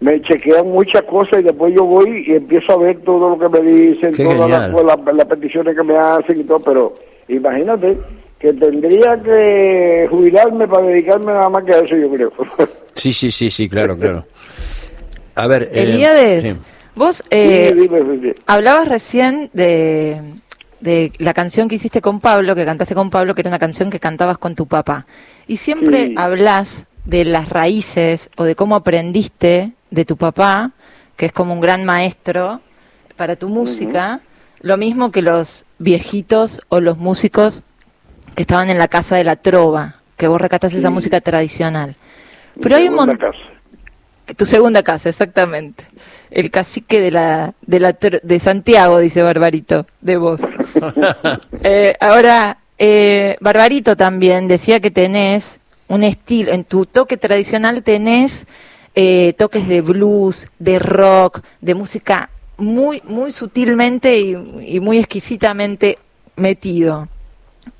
me 0.00 0.20
chequean 0.22 0.66
muchas 0.68 1.02
cosas 1.02 1.40
y 1.40 1.42
después 1.44 1.72
yo 1.74 1.84
voy 1.84 2.24
y 2.26 2.32
empiezo 2.34 2.72
a 2.72 2.78
ver 2.78 3.00
todo 3.02 3.30
lo 3.30 3.38
que 3.38 3.60
me 3.60 3.70
dicen, 3.70 4.12
Qué 4.12 4.24
todas 4.24 4.48
las, 4.50 4.66
genial. 4.70 4.86
las- 5.06 5.14
las 5.14 5.26
peticiones 5.26 5.76
que 5.76 5.82
me 5.82 5.96
hacen 5.96 6.40
y 6.40 6.44
todo, 6.44 6.60
pero 6.60 6.96
imagínate 7.28 7.98
que 8.38 8.52
tendría 8.54 9.20
que 9.22 10.06
jubilarme 10.10 10.66
para 10.66 10.86
dedicarme 10.86 11.26
nada 11.26 11.48
más 11.50 11.62
que 11.64 11.72
a 11.74 11.78
eso, 11.80 11.96
yo 11.96 12.10
creo. 12.10 12.32
Sí, 12.94 13.12
sí, 13.12 13.30
sí, 13.30 13.50
sí, 13.50 13.68
claro, 13.68 13.96
claro. 13.98 14.24
A 15.34 15.46
ver, 15.46 15.64
eh, 15.72 15.82
Elíades, 15.82 16.42
sí. 16.54 16.58
Vos 16.94 17.22
eh, 17.30 17.70
Sí, 17.74 17.80
dime, 17.80 18.00
dime. 18.02 18.34
hablabas 18.46 18.88
recién 18.88 19.50
de, 19.52 20.20
de 20.80 21.12
la 21.18 21.34
canción 21.34 21.68
que 21.68 21.76
hiciste 21.76 22.00
con 22.00 22.20
Pablo, 22.20 22.54
que 22.54 22.64
cantaste 22.64 22.94
con 22.94 23.10
Pablo, 23.10 23.34
que 23.34 23.42
era 23.42 23.48
una 23.50 23.58
canción 23.58 23.90
que 23.90 23.98
cantabas 24.00 24.38
con 24.38 24.54
tu 24.54 24.66
papá. 24.66 25.06
Y 25.46 25.56
siempre 25.58 26.08
Sí. 26.08 26.14
hablas 26.16 26.86
de 27.04 27.24
las 27.24 27.48
raíces 27.48 28.30
o 28.36 28.44
de 28.44 28.54
cómo 28.54 28.76
aprendiste 28.76 29.72
de 29.90 30.04
tu 30.04 30.16
papá, 30.16 30.72
que 31.16 31.26
es 31.26 31.32
como 31.32 31.54
un 31.54 31.60
gran 31.60 31.84
maestro 31.84 32.60
para 33.16 33.36
tu 33.36 33.48
música, 33.48 34.20
lo 34.60 34.76
mismo 34.76 35.10
que 35.10 35.22
los 35.22 35.64
viejitos 35.78 36.60
o 36.68 36.80
los 36.80 36.98
músicos 36.98 37.62
que 38.34 38.42
estaban 38.42 38.70
en 38.70 38.78
la 38.78 38.88
casa 38.88 39.16
de 39.16 39.24
la 39.24 39.36
trova, 39.36 39.96
que 40.16 40.28
vos 40.28 40.40
recataste 40.40 40.78
esa 40.78 40.90
música 40.90 41.20
tradicional. 41.20 41.96
Pero 42.60 42.76
hay 42.76 42.88
un 42.88 42.94
montón... 42.94 43.18
Tu 44.36 44.46
segunda 44.46 44.82
casa, 44.82 45.08
exactamente. 45.08 45.84
El 46.30 46.50
cacique 46.50 47.00
de 47.00 47.10
la 47.10 47.54
de 47.62 47.80
la 47.80 47.92
de 47.92 48.40
Santiago, 48.40 48.98
dice 48.98 49.22
Barbarito, 49.22 49.86
de 50.00 50.16
vos. 50.16 50.40
Eh, 51.62 51.94
ahora, 52.00 52.58
eh, 52.78 53.36
Barbarito 53.40 53.96
también 53.96 54.48
decía 54.48 54.80
que 54.80 54.90
tenés 54.90 55.60
un 55.88 56.04
estilo, 56.04 56.52
en 56.52 56.64
tu 56.64 56.86
toque 56.86 57.16
tradicional 57.16 57.82
tenés 57.82 58.46
eh, 58.94 59.34
toques 59.36 59.68
de 59.68 59.80
blues, 59.82 60.48
de 60.58 60.78
rock, 60.78 61.42
de 61.60 61.74
música 61.74 62.30
muy, 62.56 63.02
muy 63.04 63.32
sutilmente 63.32 64.18
y, 64.18 64.36
y 64.66 64.80
muy 64.80 64.98
exquisitamente 64.98 65.98
metido. 66.36 67.08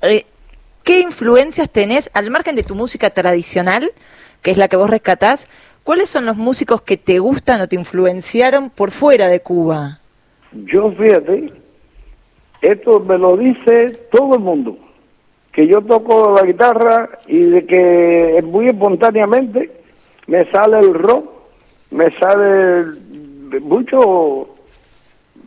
Eh, 0.01 0.25
¿Qué 0.83 0.99
influencias 0.99 1.69
tenés, 1.69 2.09
al 2.13 2.31
margen 2.31 2.55
de 2.55 2.63
tu 2.63 2.75
música 2.75 3.09
tradicional, 3.11 3.91
que 4.41 4.51
es 4.51 4.57
la 4.57 4.67
que 4.67 4.75
vos 4.75 4.89
rescatás, 4.89 5.47
cuáles 5.83 6.09
son 6.09 6.25
los 6.25 6.37
músicos 6.37 6.81
que 6.81 6.97
te 6.97 7.19
gustan 7.19 7.61
o 7.61 7.67
te 7.67 7.75
influenciaron 7.75 8.69
por 8.69 8.91
fuera 8.91 9.27
de 9.27 9.41
Cuba? 9.41 9.99
Yo, 10.51 10.91
fíjate, 10.91 11.53
esto 12.61 12.99
me 12.99 13.17
lo 13.17 13.37
dice 13.37 13.89
todo 14.11 14.35
el 14.35 14.41
mundo, 14.41 14.77
que 15.51 15.67
yo 15.67 15.81
toco 15.81 16.35
la 16.35 16.43
guitarra 16.43 17.09
y 17.27 17.39
de 17.43 17.65
que 17.65 18.41
muy 18.43 18.67
espontáneamente 18.69 19.71
me 20.27 20.49
sale 20.51 20.79
el 20.79 20.93
rock, 20.93 21.29
me 21.91 22.09
sale 22.19 22.85
mucho, 23.61 24.49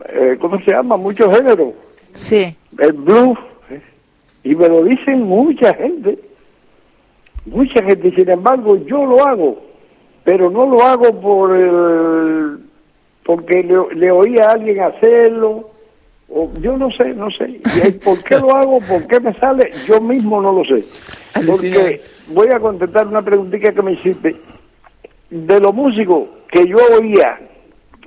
eh, 0.09 0.37
¿cómo 0.39 0.59
se 0.59 0.71
llama? 0.71 0.97
Mucho 0.97 1.31
género, 1.31 1.73
Sí, 2.15 2.55
el 2.79 2.93
blues, 2.93 3.37
eh, 3.69 3.81
y 4.43 4.55
me 4.55 4.69
lo 4.69 4.83
dicen 4.83 5.23
mucha 5.23 5.73
gente, 5.73 6.17
mucha 7.45 7.83
gente, 7.83 8.11
sin 8.15 8.29
embargo 8.29 8.77
yo 8.85 9.05
lo 9.05 9.25
hago, 9.25 9.61
pero 10.25 10.49
no 10.49 10.65
lo 10.65 10.81
hago 10.81 11.21
por 11.21 11.55
el, 11.55 12.57
porque 13.23 13.63
le, 13.63 13.95
le 13.95 14.11
oí 14.11 14.37
a 14.39 14.49
alguien 14.49 14.81
hacerlo, 14.81 15.69
o 16.27 16.51
yo 16.59 16.75
no 16.77 16.91
sé, 16.91 17.13
no 17.13 17.29
sé, 17.31 17.61
y 17.87 17.91
por 17.91 18.21
qué 18.23 18.37
lo 18.39 18.53
hago, 18.53 18.79
por 18.81 19.07
qué 19.07 19.19
me 19.19 19.33
sale, 19.35 19.71
yo 19.87 20.01
mismo 20.01 20.41
no 20.41 20.51
lo 20.51 20.65
sé, 20.65 20.83
porque 21.45 22.01
voy 22.29 22.47
a 22.49 22.59
contestar 22.59 23.07
una 23.07 23.21
preguntita 23.21 23.71
que 23.71 23.81
me 23.83 23.93
hiciste, 23.93 24.35
de 25.29 25.59
los 25.59 25.73
músicos 25.73 26.23
que 26.51 26.67
yo 26.67 26.77
oía, 26.99 27.39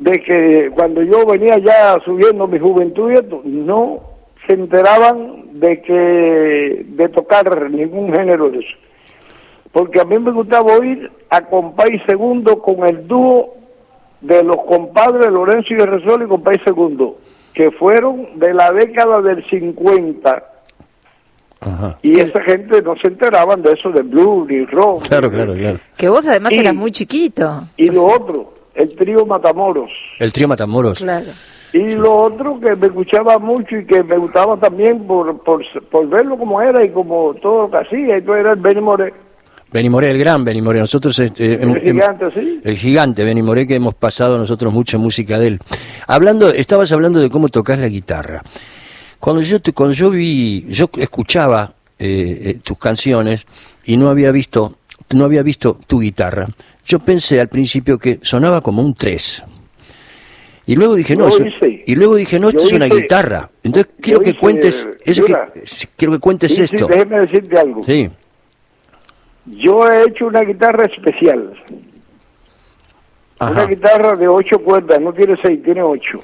de 0.00 0.20
que 0.20 0.70
cuando 0.74 1.02
yo 1.02 1.24
venía 1.24 1.56
ya 1.58 1.98
subiendo 2.04 2.48
mi 2.48 2.58
juventud 2.58 3.12
y 3.12 3.14
esto, 3.14 3.42
no 3.44 4.00
se 4.46 4.54
enteraban 4.54 5.60
de 5.60 5.80
que 5.82 6.84
de 6.86 7.08
tocar 7.10 7.70
ningún 7.70 8.12
género 8.12 8.50
de 8.50 8.58
eso. 8.58 8.76
Porque 9.72 10.00
a 10.00 10.04
mí 10.04 10.18
me 10.18 10.32
gustaba 10.32 10.72
oír 10.74 11.10
a 11.30 11.40
Compay 11.42 12.00
Segundo 12.06 12.60
con 12.60 12.86
el 12.86 13.06
dúo 13.06 13.54
de 14.20 14.42
los 14.42 14.56
compadres 14.66 15.30
Lorenzo 15.30 15.74
y 15.74 15.76
Resol 15.76 16.22
y 16.24 16.26
Compay 16.26 16.58
Segundo, 16.64 17.18
que 17.54 17.70
fueron 17.72 18.38
de 18.38 18.54
la 18.54 18.72
década 18.72 19.20
del 19.22 19.44
50. 19.48 20.44
Ajá. 21.60 21.98
Y 22.02 22.18
esa 22.20 22.40
gente 22.42 22.80
no 22.82 22.94
se 23.02 23.08
enteraban 23.08 23.62
de 23.62 23.72
eso, 23.72 23.90
de 23.90 24.02
blues 24.02 24.48
ni 24.48 24.60
rock. 24.62 25.08
Claro, 25.08 25.30
claro, 25.30 25.54
claro. 25.54 25.78
Que 25.96 26.08
vos 26.08 26.26
además 26.26 26.52
Y- 26.52 26.58
eras 26.58 26.74
muy 26.74 26.92
chiquito. 26.92 27.62
Y 27.76 27.90
lo 27.90 28.06
otro, 28.06 28.54
el 28.74 28.94
trío 28.94 29.26
Matamoros. 29.26 29.90
El 30.20 30.32
trío 30.32 30.46
Matamoros. 30.48 30.98
Claro. 31.00 31.26
Y 31.72 31.90
lo 31.96 32.16
otro 32.16 32.58
que 32.60 32.74
me 32.76 32.86
escuchaba 32.86 33.38
mucho 33.38 33.76
y 33.76 33.84
que 33.84 34.02
me 34.02 34.16
gustaba 34.16 34.56
también 34.56 35.06
por, 35.06 35.36
por, 35.42 35.62
por 35.90 36.08
verlo 36.08 36.38
como 36.38 36.62
era 36.62 36.82
y 36.84 36.90
como 36.90 37.34
todo 37.34 37.62
lo 37.62 37.70
que 37.70 37.76
hacía, 37.78 38.16
y 38.18 38.22
todo 38.22 38.36
era 38.36 38.52
el 38.52 38.60
Benny 38.60 38.80
Moré, 38.80 39.12
Benny 39.70 39.90
Moré, 39.90 40.10
el 40.10 40.18
gran 40.18 40.44
Benny 40.44 40.62
Moré. 40.62 40.80
Nosotros, 40.80 41.18
este, 41.18 41.54
el 41.54 41.62
em- 41.62 41.76
em- 41.76 41.94
gigante, 41.96 42.26
¿sí? 42.34 42.60
el 42.64 42.76
gigante 42.76 43.24
Benny 43.24 43.42
Moré, 43.42 43.66
que 43.66 43.74
hemos 43.74 43.94
pasado 43.94 44.38
nosotros 44.38 44.72
mucha 44.72 44.96
música 44.98 45.38
de 45.38 45.48
él. 45.48 45.58
Hablando, 46.06 46.48
estabas 46.50 46.90
hablando 46.92 47.20
de 47.20 47.28
cómo 47.28 47.48
tocas 47.48 47.78
la 47.78 47.88
guitarra. 47.88 48.42
Cuando 49.20 49.42
yo 49.42 49.60
te, 49.60 49.72
cuando 49.72 49.94
yo 49.94 50.10
vi, 50.10 50.64
yo 50.68 50.88
escuchaba 50.96 51.74
eh, 51.98 52.40
eh, 52.44 52.58
tus 52.62 52.78
canciones 52.78 53.46
y 53.84 53.96
no 53.96 54.08
había 54.08 54.30
visto, 54.30 54.76
no 55.10 55.24
había 55.24 55.42
visto 55.42 55.78
tu 55.86 56.00
guitarra. 56.00 56.46
Yo 56.86 57.00
pensé 57.00 57.40
al 57.40 57.48
principio 57.48 57.98
que 57.98 58.20
sonaba 58.22 58.60
como 58.62 58.80
un 58.80 58.94
3. 58.94 59.44
Y 60.66 60.76
luego 60.76 60.94
dije, 60.94 61.16
no, 61.16 61.28
y 61.86 61.94
luego 61.94 62.16
dije, 62.16 62.38
no, 62.38 62.50
esto 62.50 62.64
es 62.66 62.72
una 62.72 62.86
guitarra. 62.86 63.50
Entonces 63.62 63.92
quiero 64.00 64.20
que 64.20 64.34
cuentes, 64.34 64.86
eso 65.02 65.24
que, 65.24 65.34
quiero 65.96 66.12
que 66.12 66.18
cuentes 66.18 66.58
esto. 66.58 66.86
déjeme 66.86 67.20
decirte 67.20 67.58
algo. 67.58 67.82
Sí, 67.84 68.08
Yo 69.56 69.90
he 69.90 70.02
hecho 70.04 70.26
una 70.26 70.42
guitarra 70.42 70.86
especial, 70.86 71.54
una 73.40 73.64
guitarra 73.64 74.14
de 74.14 74.28
ocho 74.28 74.58
cuerdas, 74.58 75.00
no 75.00 75.12
tiene 75.12 75.36
seis, 75.42 75.62
tiene 75.62 75.82
ocho. 75.82 76.20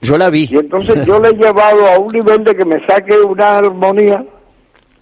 Yo 0.00 0.18
la 0.18 0.30
vi. 0.30 0.48
Y 0.50 0.56
entonces 0.56 1.06
yo 1.06 1.20
le 1.20 1.28
he 1.28 1.34
llevado 1.34 1.86
a 1.86 1.98
un 1.98 2.12
nivel 2.12 2.42
de 2.42 2.56
que 2.56 2.64
me 2.64 2.84
saque 2.86 3.16
una 3.20 3.58
armonía 3.58 4.24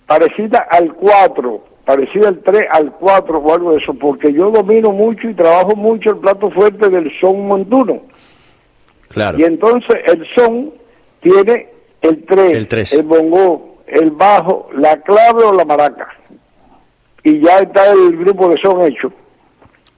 parecida 0.06 0.66
al 0.70 0.92
4, 0.92 1.64
parecida 1.86 2.28
al 2.28 2.40
3, 2.40 2.64
al 2.70 2.92
4 2.92 3.38
o 3.38 3.54
algo 3.54 3.72
de 3.72 3.78
eso, 3.78 3.94
porque 3.94 4.32
yo 4.32 4.50
domino 4.50 4.90
mucho 4.90 5.28
y 5.28 5.34
trabajo 5.34 5.74
mucho 5.74 6.10
el 6.10 6.18
plato 6.18 6.50
fuerte 6.50 6.90
del 6.90 7.10
son 7.20 7.46
montuno. 7.46 8.02
Claro. 9.08 9.38
Y 9.38 9.44
entonces 9.44 9.96
el 10.04 10.26
son 10.36 10.72
tiene 11.20 11.68
el 12.02 12.24
3, 12.24 12.56
El 12.56 12.68
tres. 12.68 12.92
el 12.92 13.02
bongo, 13.04 13.82
el 13.86 14.10
bajo, 14.10 14.68
la 14.74 15.00
clave 15.00 15.44
o 15.44 15.52
la 15.52 15.64
maraca. 15.64 16.08
Y 17.22 17.40
ya 17.40 17.58
está 17.58 17.92
el 17.92 18.16
grupo 18.16 18.48
de 18.48 18.60
son 18.60 18.82
hecho. 18.84 19.12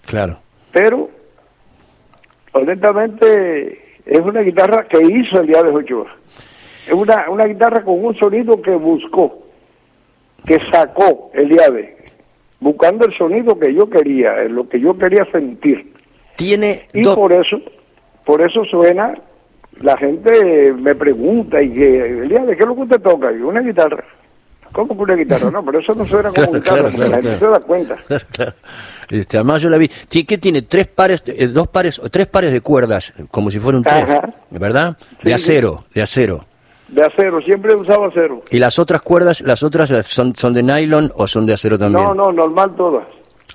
Claro. 0.06 0.38
Pero, 0.72 1.10
honestamente, 2.52 3.96
es 4.06 4.20
una 4.20 4.40
guitarra 4.40 4.86
que 4.88 5.02
hizo 5.02 5.40
el 5.40 5.46
día 5.46 5.62
de 5.62 5.70
Ochoa. 5.70 6.16
Es 6.86 6.92
una, 6.92 7.30
una 7.30 7.44
guitarra 7.44 7.84
con 7.84 8.04
un 8.04 8.16
sonido 8.16 8.60
que 8.60 8.72
buscó, 8.72 9.42
que 10.44 10.58
sacó 10.72 11.30
el 11.34 11.48
día 11.48 11.70
de, 11.70 11.96
buscando 12.58 13.06
el 13.06 13.16
sonido 13.16 13.58
que 13.58 13.72
yo 13.72 13.88
quería, 13.88 14.44
lo 14.44 14.68
que 14.68 14.80
yo 14.80 14.96
quería 14.98 15.24
sentir. 15.30 15.92
Tiene 16.36 16.88
Y 16.92 17.02
por 17.04 17.32
eso, 17.32 17.60
por 18.24 18.40
eso 18.40 18.64
suena, 18.64 19.14
la 19.80 19.96
gente 19.96 20.72
me 20.72 20.94
pregunta, 20.94 21.62
y 21.62 21.70
que, 21.72 22.22
Eliade, 22.22 22.56
¿qué 22.56 22.62
es 22.62 22.68
lo 22.68 22.74
que 22.74 22.82
usted 22.82 23.00
toca? 23.00 23.32
Y 23.32 23.36
una 23.36 23.60
guitarra. 23.60 24.04
¿Cómo 24.72 24.96
que 24.96 25.02
una 25.02 25.14
guitarra? 25.14 25.50
No, 25.50 25.64
pero 25.64 25.78
eso 25.80 25.94
no 25.94 26.06
suena 26.06 26.30
como 26.30 26.34
Claro, 26.46 26.52
guitarra, 26.52 26.76
claro, 26.76 26.82
porque 26.90 26.98
la 26.98 27.06
claro, 27.06 27.22
gente 27.22 27.38
claro. 27.38 27.54
se 27.54 27.60
da 27.60 27.66
cuenta. 27.66 27.96
Claro, 28.08 28.24
claro. 28.32 28.52
Este, 29.10 29.36
además 29.36 29.60
yo 29.62 29.68
la 29.70 29.76
vi. 29.76 29.88
Ti- 30.08 30.24
¿Qué 30.24 30.38
tiene? 30.38 30.62
Tres 30.62 30.86
pares, 30.88 31.22
eh, 31.26 31.46
dos 31.48 31.68
pares, 31.68 31.98
o 31.98 32.08
tres 32.08 32.26
pares 32.26 32.50
de 32.52 32.60
cuerdas, 32.62 33.12
como 33.30 33.50
si 33.50 33.58
fuera 33.58 33.76
un 33.78 33.84
tres, 33.84 34.02
Ajá. 34.04 34.32
¿verdad? 34.50 34.96
De 35.22 35.30
Sí, 35.30 35.32
acero, 35.32 35.84
de 35.94 36.00
acero. 36.02 36.44
De 36.88 37.02
acero, 37.02 37.40
siempre 37.42 37.74
usaba 37.74 38.08
acero. 38.08 38.42
Y 38.50 38.58
las 38.58 38.78
otras 38.78 39.02
cuerdas, 39.02 39.40
las 39.42 39.62
otras 39.62 39.90
son, 40.06 40.34
son 40.36 40.54
de 40.54 40.62
nylon 40.62 41.10
o 41.16 41.26
son 41.26 41.44
de 41.46 41.52
acero 41.54 41.78
también. 41.78 42.04
No, 42.04 42.14
no, 42.14 42.32
normal 42.32 42.74
todas. 42.76 43.04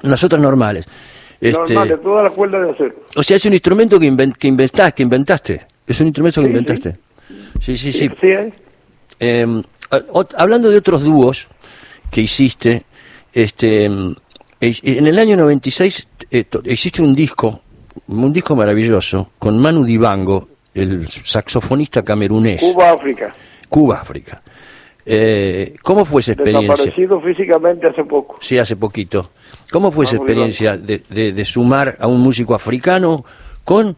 Las 0.01 0.23
otras 0.23 0.41
normales. 0.41 0.85
Este, 1.39 1.73
Normal, 1.73 1.89
de 1.89 1.97
todas 1.97 2.23
las 2.23 2.33
cuerdas 2.33 2.61
de 2.63 2.69
acero. 2.71 2.95
o 3.15 3.21
sea, 3.23 3.35
es 3.37 3.45
un 3.45 3.53
instrumento 3.53 3.99
que, 3.99 4.11
inven- 4.11 4.35
que 4.35 4.47
inventaste, 4.47 4.91
que 4.93 5.03
inventaste. 5.03 5.67
Es 5.85 5.99
un 6.01 6.07
instrumento 6.07 6.41
que 6.41 6.47
Sí, 6.47 6.49
inventaste. 6.51 6.97
Sí, 7.61 7.77
sí, 7.77 7.91
sí. 7.91 8.09
Sí, 8.19 8.27
¿eh? 8.27 8.53
Hablando 10.37 10.69
de 10.69 10.77
otros 10.77 11.01
dúos 11.03 11.47
que 12.11 12.21
hiciste, 12.21 12.83
este, 13.33 13.85
es- 14.59 14.81
en 14.83 15.07
el 15.07 15.17
año 15.19 15.37
96 15.37 16.07
eh, 16.31 16.45
hiciste 16.65 17.01
un 17.01 17.15
disco, 17.15 17.61
un 18.07 18.33
disco 18.33 18.55
maravilloso, 18.55 19.31
con 19.39 19.57
Manu 19.59 19.83
Dibango, 19.85 20.49
el 20.73 21.07
saxofonista 21.07 22.03
camerunés, 22.03 22.61
Cuba, 22.61 22.91
África. 22.91 23.33
Cuba, 23.69 23.99
África. 24.01 24.41
Eh, 25.09 25.75
¿Cómo 25.81 26.03
fue 26.03 26.19
esa 26.19 26.33
experiencia? 26.33 26.69
Desaparecido 26.73 27.21
físicamente 27.21 27.87
hace 27.87 28.03
poco. 28.03 28.37
Sí, 28.41 28.57
hace 28.57 28.75
poquito. 28.75 29.31
¿Cómo 29.71 29.89
fue 29.89 30.03
esa 30.05 30.17
experiencia 30.17 30.75
de, 30.77 31.01
de- 31.09 31.31
de 31.31 31.45
sumar 31.45 31.97
a 31.99 32.07
un 32.07 32.19
músico 32.19 32.53
africano 32.53 33.23
con 33.63 33.95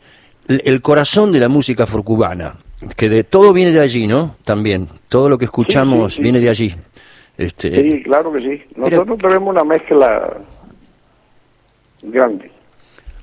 el, 0.48 0.62
el 0.66 0.82
corazón 0.84 1.32
de 1.32 1.40
la 1.40 1.50
música 1.50 1.84
afrocubana? 1.86 2.56
Que 2.96 3.10
de 3.10 3.24
todo 3.24 3.52
viene 3.54 3.72
de 3.72 3.82
allí, 3.82 4.08
¿no? 4.08 4.36
También. 4.46 4.88
Todo 5.10 5.30
lo 5.30 5.38
que 5.38 5.46
escuchamos 5.46 6.14
sí, 6.14 6.18
sí. 6.18 6.24
viene 6.24 6.40
de 6.40 6.50
allí. 6.50 6.76
Este, 7.38 7.70
Sí, 7.84 8.04
claro 8.04 8.32
que 8.34 8.42
sí. 8.42 8.64
Nosotros 8.76 9.18
tenemos 9.18 9.50
una 9.50 9.64
mezcla 9.64 10.38
grande. 12.02 12.52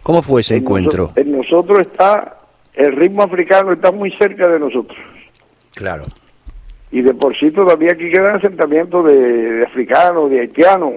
¿Cómo 0.03 0.23
fue 0.23 0.40
ese 0.42 0.57
En 0.57 0.62
encuentro? 0.62 1.09
noso- 1.09 1.21
en 1.21 1.33
nosotros 1.37 1.81
está, 1.81 2.38
el 2.75 2.95
ritmo 2.97 3.23
africano 3.23 3.73
está 3.73 3.90
muy 3.92 4.11
cerca 4.12 4.49
de 4.49 4.59
nosotros. 4.61 4.99
Claro. 5.75 6.05
Y 6.90 7.03
de 7.03 7.12
por 7.14 7.37
sí 7.37 7.51
todavía 7.51 7.92
aquí 7.92 8.11
quedan 8.11 8.37
asentamientos 8.37 9.05
de, 9.07 9.14
de 9.16 9.64
africanos, 9.64 10.31
de 10.31 10.40
haitianos. 10.40 10.92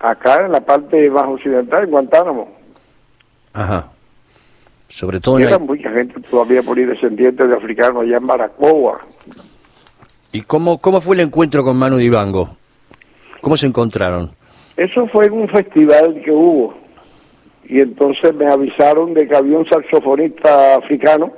Acá 0.00 0.44
en 0.46 0.52
la 0.52 0.60
parte 0.60 1.08
más 1.10 1.24
occidental, 1.26 1.84
en 1.84 1.90
Guantánamo. 1.90 2.56
Ajá. 3.52 3.90
Sobre 4.88 5.20
todo 5.20 5.38
en 5.38 5.44
Queda 5.44 5.58
la- 5.58 5.58
mucha 5.58 5.90
gente 5.92 6.20
todavía 6.30 6.62
descendientes 6.86 7.48
de 7.48 7.54
africanos 7.54 8.02
allá 8.02 8.16
en 8.16 8.26
Baracoa. 8.26 9.00
¿Y 10.32 10.40
cómo, 10.42 10.78
cómo 10.78 11.00
fue 11.00 11.16
el 11.16 11.20
encuentro 11.20 11.62
con 11.64 11.76
Manu 11.76 11.96
Dibango? 11.98 12.56
¿Cómo 13.40 13.56
se 13.56 13.66
encontraron? 13.66 14.30
Eso 14.76 15.06
fue 15.08 15.26
en 15.26 15.32
un 15.32 15.48
festival 15.48 16.20
que 16.24 16.30
hubo. 16.30 16.74
Y 17.68 17.80
entonces 17.80 18.34
me 18.34 18.46
avisaron 18.46 19.12
de 19.14 19.28
que 19.28 19.36
había 19.36 19.58
un 19.58 19.68
saxofonista 19.68 20.76
africano 20.76 21.32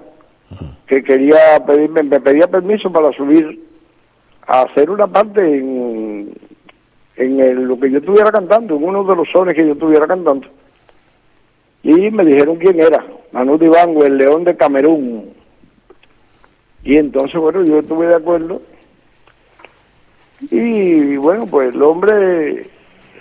que 0.87 1.03
quería 1.03 1.37
pedirme, 1.67 2.03
me 2.03 2.21
pedía 2.21 2.47
permiso 2.49 2.91
para 2.91 3.13
subir 3.13 3.61
a 4.47 4.63
hacer 4.63 4.91
una 4.91 5.07
parte 5.07 5.41
en, 5.41 6.33
en 7.17 7.41
el- 7.41 7.63
lo 7.65 7.79
que 7.79 7.91
yo 7.91 7.99
estuviera 7.99 8.31
cantando, 8.33 8.77
en 8.77 8.83
uno 8.85 9.05
de 9.05 9.15
los 9.17 9.29
sones 9.31 9.55
que 9.55 9.67
yo 9.67 9.73
estuviera 9.73 10.07
cantando. 10.07 10.49
Y 11.83 12.11
me 12.11 12.25
dijeron 12.25 12.57
quién 12.57 12.81
era, 12.81 13.05
Manu 13.33 13.59
Dibango, 13.59 14.05
el 14.05 14.19
león 14.19 14.45
de 14.45 14.57
Camerún. 14.57 15.31
Y 16.85 16.97
entonces, 16.97 17.41
bueno, 17.41 17.65
yo 17.65 17.79
estuve 17.79 18.07
de 18.07 18.17
acuerdo. 18.17 18.63
Y 20.51 21.17
bueno, 21.17 21.47
pues 21.47 21.75
el 21.75 21.83
hombre 21.83 22.67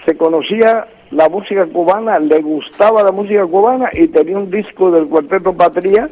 se 0.05 0.15
conocía 0.15 0.87
la 1.11 1.27
música 1.27 1.65
cubana, 1.65 2.19
le 2.19 2.41
gustaba 2.41 3.03
la 3.03 3.11
música 3.11 3.45
cubana 3.45 3.89
y 3.93 4.07
tenía 4.07 4.37
un 4.37 4.49
disco 4.49 4.91
del 4.91 5.07
Cuarteto 5.07 5.53
Patria 5.53 6.09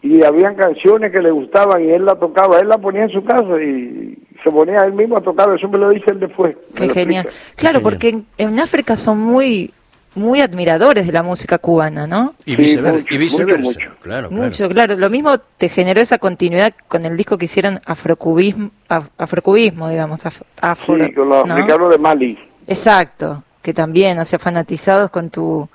y 0.00 0.24
habían 0.24 0.56
canciones 0.56 1.12
que 1.12 1.22
le 1.22 1.30
gustaban 1.30 1.84
y 1.84 1.90
él 1.90 2.04
la 2.04 2.16
tocaba, 2.16 2.58
él 2.58 2.68
la 2.68 2.78
ponía 2.78 3.04
en 3.04 3.10
su 3.10 3.22
casa 3.22 3.62
y 3.62 4.18
se 4.42 4.50
ponía 4.50 4.78
él 4.84 4.94
mismo 4.94 5.16
a 5.16 5.20
tocar, 5.20 5.54
eso 5.54 5.68
me 5.68 5.78
lo 5.78 5.90
dice 5.90 6.10
él 6.10 6.20
después. 6.20 6.56
Qué 6.74 6.88
genial. 6.88 7.26
explica. 7.26 7.54
Claro, 7.56 7.78
genial. 7.78 7.82
porque 7.82 8.08
en, 8.08 8.26
en 8.38 8.58
África 8.58 8.96
son 8.96 9.20
muy 9.20 9.70
muy 10.14 10.40
admiradores 10.40 11.06
de 11.06 11.12
la 11.12 11.22
música 11.22 11.58
cubana, 11.58 12.06
¿no? 12.06 12.34
Y 12.44 12.50
Sí, 12.50 12.56
viceversa. 12.56 12.98
mucho, 12.98 13.14
y 13.14 13.18
viceversa. 13.18 13.62
mucho, 13.62 13.78
mucho. 13.80 13.92
Claro, 14.02 14.28
claro. 14.28 14.30
Mucho, 14.30 14.68
claro. 14.68 14.96
Lo 14.96 15.08
mismo 15.10 15.38
te 15.38 15.68
generó 15.68 16.00
esa 16.00 16.18
continuidad 16.18 16.74
con 16.88 17.06
el 17.06 17.16
disco 17.16 17.38
que 17.38 17.46
hicieron 17.46 17.80
afrocubismo, 17.86 18.70
af- 18.88 19.08
afrocubismo 19.18 19.88
digamos, 19.88 20.24
af- 20.24 20.42
afro, 20.60 20.96
Sí, 21.04 21.12
con 21.12 21.28
los 21.30 21.46
¿no? 21.46 21.54
africanos 21.54 21.90
de 21.90 21.98
Mali. 21.98 22.38
Exacto, 22.66 23.42
que 23.62 23.72
también, 23.72 24.18
o 24.18 24.24
sea, 24.24 24.38
fanatizados 24.38 25.10
con 25.10 25.30
tu 25.30 25.68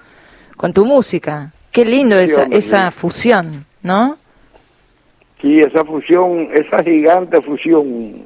con 0.55 0.73
tu 0.73 0.85
música. 0.85 1.51
Qué 1.71 1.85
lindo 1.85 2.15
Sí, 2.17 2.25
esa 2.31 2.43
hombre, 2.43 2.57
esa 2.59 2.91
sí. 2.91 2.97
fusión, 2.99 3.65
¿no? 3.83 4.17
Sí, 5.41 5.59
esa 5.61 5.85
fusión, 5.85 6.49
esa 6.53 6.83
gigante 6.83 7.39
fusión, 7.41 8.23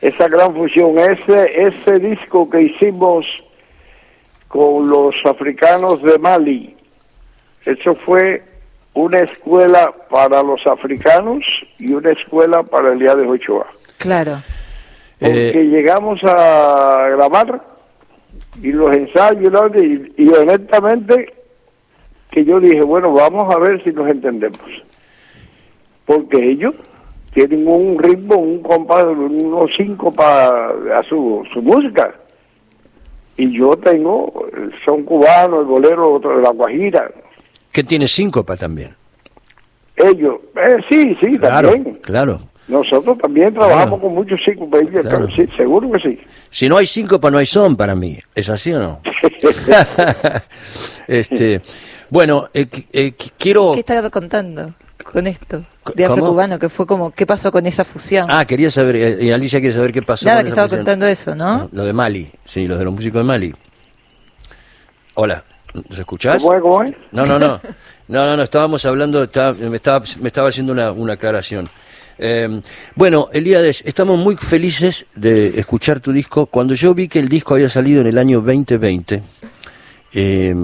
esa 0.00 0.26
gran 0.28 0.54
fusión, 0.54 0.98
ese, 0.98 1.66
ese 1.68 1.98
disco 2.00 2.50
que 2.50 2.62
hicimos 2.62 3.26
con 4.50 4.88
los 4.88 5.14
africanos 5.24 6.02
de 6.02 6.18
Mali, 6.18 6.76
eso 7.64 7.94
fue 8.04 8.42
una 8.94 9.20
escuela 9.20 9.94
para 10.10 10.42
los 10.42 10.66
africanos 10.66 11.44
y 11.78 11.92
una 11.92 12.10
escuela 12.10 12.64
para 12.64 12.92
el 12.92 12.98
día 12.98 13.14
de 13.14 13.28
Ochoa. 13.28 13.66
Claro. 13.98 14.38
Porque 15.20 15.50
Eh, 15.50 15.64
llegamos 15.66 16.18
a 16.24 17.06
grabar 17.12 17.62
y 18.60 18.72
los 18.72 18.92
ensayos 18.92 19.52
y, 19.76 20.12
y 20.16 20.28
honestamente 20.30 21.32
que 22.32 22.44
yo 22.44 22.58
dije, 22.58 22.82
bueno, 22.82 23.12
vamos 23.12 23.54
a 23.54 23.58
ver 23.58 23.82
si 23.84 23.92
nos 23.92 24.08
entendemos. 24.08 24.60
Porque 26.06 26.44
ellos 26.44 26.74
tienen 27.32 27.68
un 27.68 27.98
ritmo, 28.02 28.34
un 28.36 28.62
compás, 28.62 29.04
unos 29.04 29.70
cinco 29.76 30.10
para 30.10 30.70
a 30.98 31.02
su, 31.08 31.46
su 31.52 31.62
música. 31.62 32.14
Y 33.42 33.56
yo 33.56 33.70
tengo 33.76 34.46
el 34.54 34.72
son 34.84 35.02
cubano, 35.04 35.60
el 35.60 35.66
bolero, 35.66 36.12
otro 36.14 36.36
de 36.36 36.42
la 36.42 36.50
guajira. 36.50 37.10
que 37.72 37.82
tiene 37.84 38.06
síncopa 38.08 38.56
también. 38.56 38.94
Ellos, 39.96 40.36
eh, 40.56 40.76
sí, 40.90 41.16
sí, 41.20 41.38
Claro, 41.38 41.70
también. 41.72 41.94
claro. 42.02 42.40
Nosotros 42.68 43.16
también 43.18 43.52
trabajamos 43.54 43.98
Claro. 43.98 44.02
con 44.02 44.14
muchos 44.14 44.40
cinco 44.44 44.68
países, 44.68 45.02
Claro. 45.02 45.26
sí, 45.34 45.46
seguro 45.56 45.90
que 45.92 45.98
sí. 46.00 46.18
Si 46.50 46.68
no 46.68 46.76
hay 46.76 46.86
síncopa, 46.86 47.30
no 47.30 47.38
hay 47.38 47.46
son 47.46 47.76
para 47.76 47.94
mí. 47.94 48.18
¿Es 48.34 48.48
así 48.50 48.72
o 48.72 48.78
no? 48.78 49.00
este, 51.06 51.60
bueno, 52.10 52.48
eh, 52.54 52.66
eh, 52.92 53.12
qu- 53.16 53.30
quiero... 53.38 53.72
¿Qué 53.74 53.80
estaba 53.80 54.10
contando 54.10 54.74
con 55.10 55.26
esto? 55.26 55.64
De 55.94 56.04
¿cómo? 56.04 56.14
afrocubano, 56.14 56.58
que 56.58 56.68
fue 56.68 56.86
como, 56.86 57.10
¿qué 57.10 57.26
pasó 57.26 57.50
con 57.52 57.66
esa 57.66 57.84
fusión? 57.84 58.26
Ah, 58.30 58.44
quería 58.44 58.70
saber, 58.70 58.96
eh, 58.96 59.18
y 59.20 59.30
Alicia 59.30 59.60
quiere 59.60 59.74
saber 59.74 59.92
qué 59.92 60.02
pasó. 60.02 60.26
Nada, 60.26 60.38
con 60.38 60.44
que 60.44 60.48
esa 60.48 60.52
estaba 60.52 60.68
fusión. 60.68 60.84
contando 60.84 61.06
eso, 61.06 61.34
¿no? 61.34 61.68
Lo 61.72 61.84
de 61.84 61.92
Mali, 61.92 62.30
sí, 62.44 62.66
los 62.66 62.78
de 62.78 62.84
los 62.84 62.94
músicos 62.94 63.20
de 63.20 63.24
Mali. 63.24 63.54
Hola, 65.14 65.44
¿nos 65.88 65.98
escuchás? 65.98 66.42
¿Cómo 66.42 66.54
es, 66.56 66.62
cómo 66.62 66.82
es? 66.82 66.92
No, 67.12 67.26
no, 67.26 67.38
no. 67.38 67.60
No, 68.10 68.26
no, 68.26 68.36
no, 68.36 68.42
estábamos 68.42 68.84
hablando, 68.86 69.22
estaba- 69.22 69.52
me, 69.52 69.76
estaba, 69.76 70.04
me 70.20 70.26
estaba 70.26 70.48
haciendo 70.48 70.72
una, 70.72 70.90
una 70.90 71.12
aclaración. 71.12 71.68
Eh, 72.18 72.60
bueno, 72.96 73.28
Elíades, 73.32 73.84
estamos 73.86 74.18
muy 74.18 74.36
felices 74.36 75.06
de 75.14 75.60
escuchar 75.60 76.00
tu 76.00 76.10
disco. 76.12 76.46
Cuando 76.46 76.74
yo 76.74 76.92
vi 76.92 77.06
que 77.06 77.20
el 77.20 77.28
disco 77.28 77.54
había 77.54 77.68
salido 77.68 78.00
en 78.00 78.08
el 78.08 78.18
año 78.18 78.40
2020, 78.40 79.22
eh, 80.12 80.54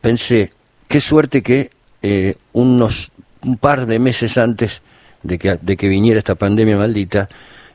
pensé, 0.00 0.52
qué 0.88 1.00
suerte 1.00 1.40
que 1.40 1.70
eh, 2.02 2.34
unos 2.52 3.11
un 3.46 3.56
par 3.56 3.86
de 3.86 3.98
meses 3.98 4.38
antes 4.38 4.82
de 5.22 5.38
que, 5.38 5.56
de 5.60 5.76
que 5.76 5.88
viniera 5.88 6.18
esta 6.18 6.34
pandemia 6.34 6.76
maldita, 6.76 7.28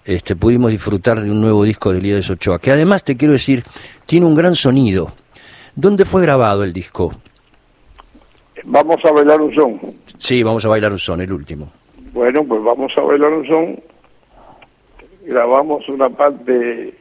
este, 0.06 0.36
pudimos 0.36 0.72
disfrutar 0.72 1.20
de 1.20 1.30
un 1.30 1.42
nuevo 1.42 1.64
disco 1.64 1.92
de 1.92 2.00
Elías 2.00 2.30
Ochoa, 2.30 2.60
que 2.60 2.72
además 2.72 3.04
te 3.04 3.18
quiero 3.18 3.34
decir, 3.34 3.64
tiene 4.06 4.26
un 4.26 4.36
gran 4.36 4.56
sonido. 4.56 5.10
¿Dónde 5.76 6.06
fue 6.06 6.22
grabado 6.22 6.64
el 6.64 6.74
disco? 6.74 7.12
Vamos 8.64 8.98
a 9.04 9.12
bailar 9.12 9.42
un 9.42 9.54
son. 9.54 9.80
Sí, 10.18 10.44
vamos 10.44 10.66
a 10.66 10.70
bailar 10.70 10.92
un 10.92 11.00
son, 11.00 11.22
el 11.22 11.32
último. 11.32 11.70
Bueno, 12.14 12.44
pues 12.46 12.64
vamos 12.64 12.92
a 12.98 13.02
bailar 13.02 13.32
un 13.32 13.48
son. 13.48 13.80
Grabamos 15.26 15.88
una 15.90 16.10
parte 16.10 16.94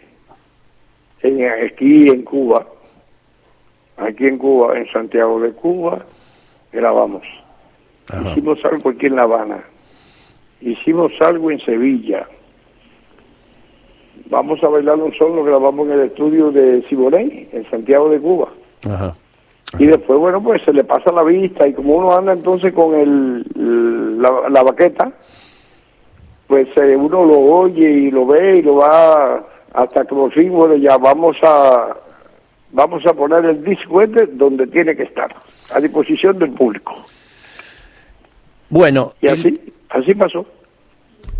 en, 1.23 1.65
aquí 1.65 2.09
en 2.09 2.23
Cuba. 2.23 2.67
Aquí 3.97 4.27
en 4.27 4.37
Cuba, 4.37 4.77
en 4.77 4.87
Santiago 4.93 5.41
de 5.41 5.53
Cuba, 5.53 6.05
grabamos. 6.73 7.23
Ajá. 8.13 8.31
Hicimos 8.31 8.65
algo 8.65 8.91
aquí 8.91 9.07
en 9.07 9.17
La 9.17 9.23
Habana. 9.23 9.65
Hicimos 10.61 11.13
algo 11.21 11.51
en 11.51 11.61
Sevilla. 11.61 12.27
Vamos 14.31 14.63
a 14.63 14.69
bailar 14.69 14.97
un 14.97 15.13
son, 15.15 15.37
lo 15.37 15.45
grabamos 15.45 15.87
en 15.87 15.93
el 15.95 16.01
estudio 16.07 16.51
de 16.51 16.83
Siboney, 16.89 17.49
en 17.53 17.71
Santiago 17.71 18.09
de 18.09 18.21
Cuba. 18.21 18.49
Ajá. 18.89 19.15
Y 19.79 19.87
después, 19.87 20.19
bueno, 20.19 20.43
pues 20.43 20.63
se 20.63 20.73
le 20.73 20.85
pasa 20.85 21.13
la 21.13 21.23
vista 21.23 21.67
y 21.67 21.75
como 21.75 21.97
uno 21.97 22.13
anda 22.13 22.33
entonces 22.33 22.73
con 22.73 22.95
el, 22.95 24.23
la, 24.23 24.49
la 24.49 24.63
baqueta, 24.63 25.13
pues 26.47 26.69
eh, 26.77 26.97
uno 26.97 27.25
lo 27.25 27.39
oye 27.39 27.91
y 27.91 28.11
lo 28.11 28.27
ve 28.27 28.59
y 28.59 28.63
lo 28.63 28.77
va 28.77 29.45
hasta 29.75 30.05
que 30.05 30.15
por 30.15 30.33
fin, 30.33 30.51
bueno, 30.53 30.77
ya 30.77 30.97
vamos 30.97 31.37
a 31.43 31.97
vamos 32.73 33.05
a 33.07 33.13
poner 33.13 33.45
el 33.45 33.65
disco 33.65 34.03
este 34.03 34.27
donde 34.27 34.67
tiene 34.67 34.97
que 34.97 35.05
estar, 35.05 35.35
a 35.73 35.81
disposición 35.81 36.39
del 36.39 36.51
público. 36.53 36.95
Bueno, 38.71 39.13
Y 39.23 39.27
el- 39.29 39.41
así, 39.41 39.61
así 39.91 40.15
pasó. 40.15 40.47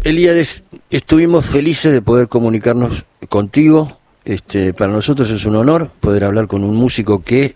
Elíades, 0.05 0.65
estuvimos 0.91 1.47
felices 1.47 1.93
de 1.93 2.03
poder 2.03 2.29
comunicarnos 2.29 3.05
contigo. 3.29 3.99
Este, 4.25 4.73
para 4.75 4.93
nosotros 4.93 5.31
es 5.31 5.45
un 5.47 5.57
honor 5.57 5.91
poder 6.01 6.25
hablar 6.25 6.47
con 6.47 6.65
un 6.65 6.75
músico 6.77 7.23
que, 7.23 7.55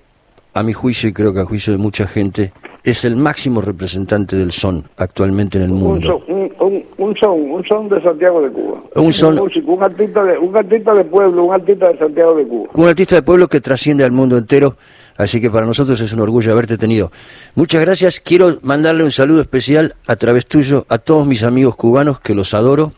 a 0.54 0.62
mi 0.62 0.72
juicio 0.72 1.08
y 1.08 1.12
creo 1.12 1.32
que 1.34 1.40
a 1.40 1.44
juicio 1.44 1.72
de 1.72 1.78
mucha 1.78 2.06
gente, 2.06 2.52
es 2.82 3.04
el 3.04 3.16
máximo 3.16 3.60
representante 3.60 4.36
del 4.36 4.52
son 4.52 4.84
actualmente 4.96 5.58
en 5.58 5.64
el 5.64 5.70
Un 5.72 5.80
mundo. 5.80 6.22
son, 6.26 6.34
un, 6.36 6.52
un, 6.60 6.84
un 6.98 7.16
son, 7.16 7.32
un 7.50 7.64
son 7.66 7.88
de 7.88 8.00
Santiago 8.02 8.40
de 8.40 8.50
Cuba. 8.50 8.80
Un 8.96 9.12
son- 9.12 9.36
músico, 9.36 9.72
un 9.72 9.82
artista 9.82 10.24
de, 10.24 10.38
un 10.38 10.56
artista 10.56 10.94
de 10.94 11.04
pueblo, 11.04 11.44
un 11.44 11.54
artista 11.54 11.88
de 11.90 11.98
Santiago 11.98 12.34
de 12.36 12.46
Cuba. 12.46 12.70
Un 12.74 12.88
artista 12.88 13.14
de 13.16 13.22
pueblo 13.22 13.48
que 13.48 13.60
trasciende 13.60 14.04
al 14.04 14.12
mundo 14.12 14.38
entero, 14.38 14.76
así 15.22 15.40
que 15.40 15.50
para 15.50 15.66
nosotros 15.66 16.00
es 16.00 16.12
un 16.12 16.20
orgullo 16.20 16.52
haberte 16.52 16.76
tenido. 16.76 17.12
Muchas 17.54 17.80
gracias. 17.80 18.20
Quiero 18.20 18.58
mandarle 18.62 19.04
un 19.04 19.12
saludo 19.12 19.40
especial 19.40 19.94
a 20.06 20.16
través 20.16 20.46
tuyo 20.46 20.86
a 20.88 20.98
todos 20.98 21.26
mis 21.26 21.42
amigos 21.42 21.76
cubanos, 21.76 22.20
que 22.20 22.34
los 22.34 22.54
adoro, 22.54 22.92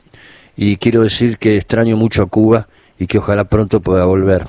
y 0.56 0.76
quiero 0.76 1.02
decir 1.02 1.38
que 1.38 1.56
extraño 1.56 1.96
mucho 1.96 2.22
a 2.22 2.26
Cuba 2.26 2.68
y 2.98 3.06
que 3.06 3.18
ojalá 3.18 3.44
pronto 3.44 3.80
pueda 3.80 4.04
volver. 4.04 4.44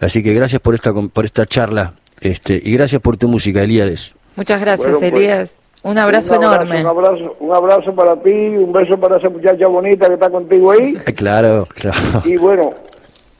Así 0.00 0.22
que 0.22 0.34
gracias 0.34 0.60
por 0.60 0.74
esta, 0.74 0.92
por 0.92 1.24
esta 1.24 1.46
charla 1.46 1.94
este, 2.20 2.60
y 2.62 2.72
gracias 2.72 3.00
por 3.02 3.16
tu 3.16 3.28
música, 3.28 3.62
Elíades. 3.62 4.14
Muchas 4.36 4.60
gracias, 4.60 4.92
Bueno, 4.92 4.98
pues, 5.00 5.12
Elías. 5.12 5.56
Un 5.82 5.98
abrazo, 5.98 6.36
un 6.36 6.44
enorme. 6.44 6.80
Un 6.80 6.86
abrazo, 6.86 7.36
un 7.40 7.54
abrazo 7.54 7.94
para 7.94 8.14
ti, 8.22 8.30
un 8.30 8.72
beso 8.72 8.96
para 8.98 9.16
esa 9.16 9.28
muchacha 9.28 9.66
bonita 9.66 10.06
que 10.06 10.14
está 10.14 10.30
contigo 10.30 10.70
ahí. 10.70 10.96
Claro, 11.16 11.66
claro. 11.74 12.22
Y 12.24 12.36
bueno, 12.36 12.72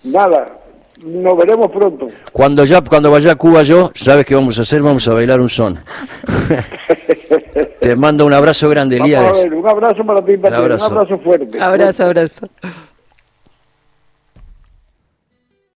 nada, 0.02 0.58
nos 1.04 1.36
veremos 1.36 1.70
pronto. 1.70 2.08
Cuando 2.32 2.64
ya 2.64 2.80
cuando 2.80 3.10
vaya 3.10 3.32
a 3.32 3.36
Cuba 3.36 3.62
yo, 3.62 3.90
¿sabes 3.94 4.24
qué 4.24 4.34
vamos 4.34 4.58
a 4.58 4.62
hacer? 4.62 4.82
Vamos 4.82 5.06
a 5.08 5.14
bailar 5.14 5.40
un 5.40 5.48
son. 5.48 5.78
Te 7.80 7.96
mando 7.96 8.24
un 8.24 8.32
abrazo 8.32 8.68
grande, 8.68 8.96
Elías. 8.96 9.44
un 9.44 9.68
abrazo 9.68 10.04
para 10.04 10.24
ti, 10.24 10.36
para 10.36 10.56
ti, 10.56 10.62
abrazo. 10.62 10.86
un 10.86 10.98
abrazo 10.98 11.18
fuerte. 11.18 11.60
Abrazo, 11.60 12.04
abrazo. 12.04 12.48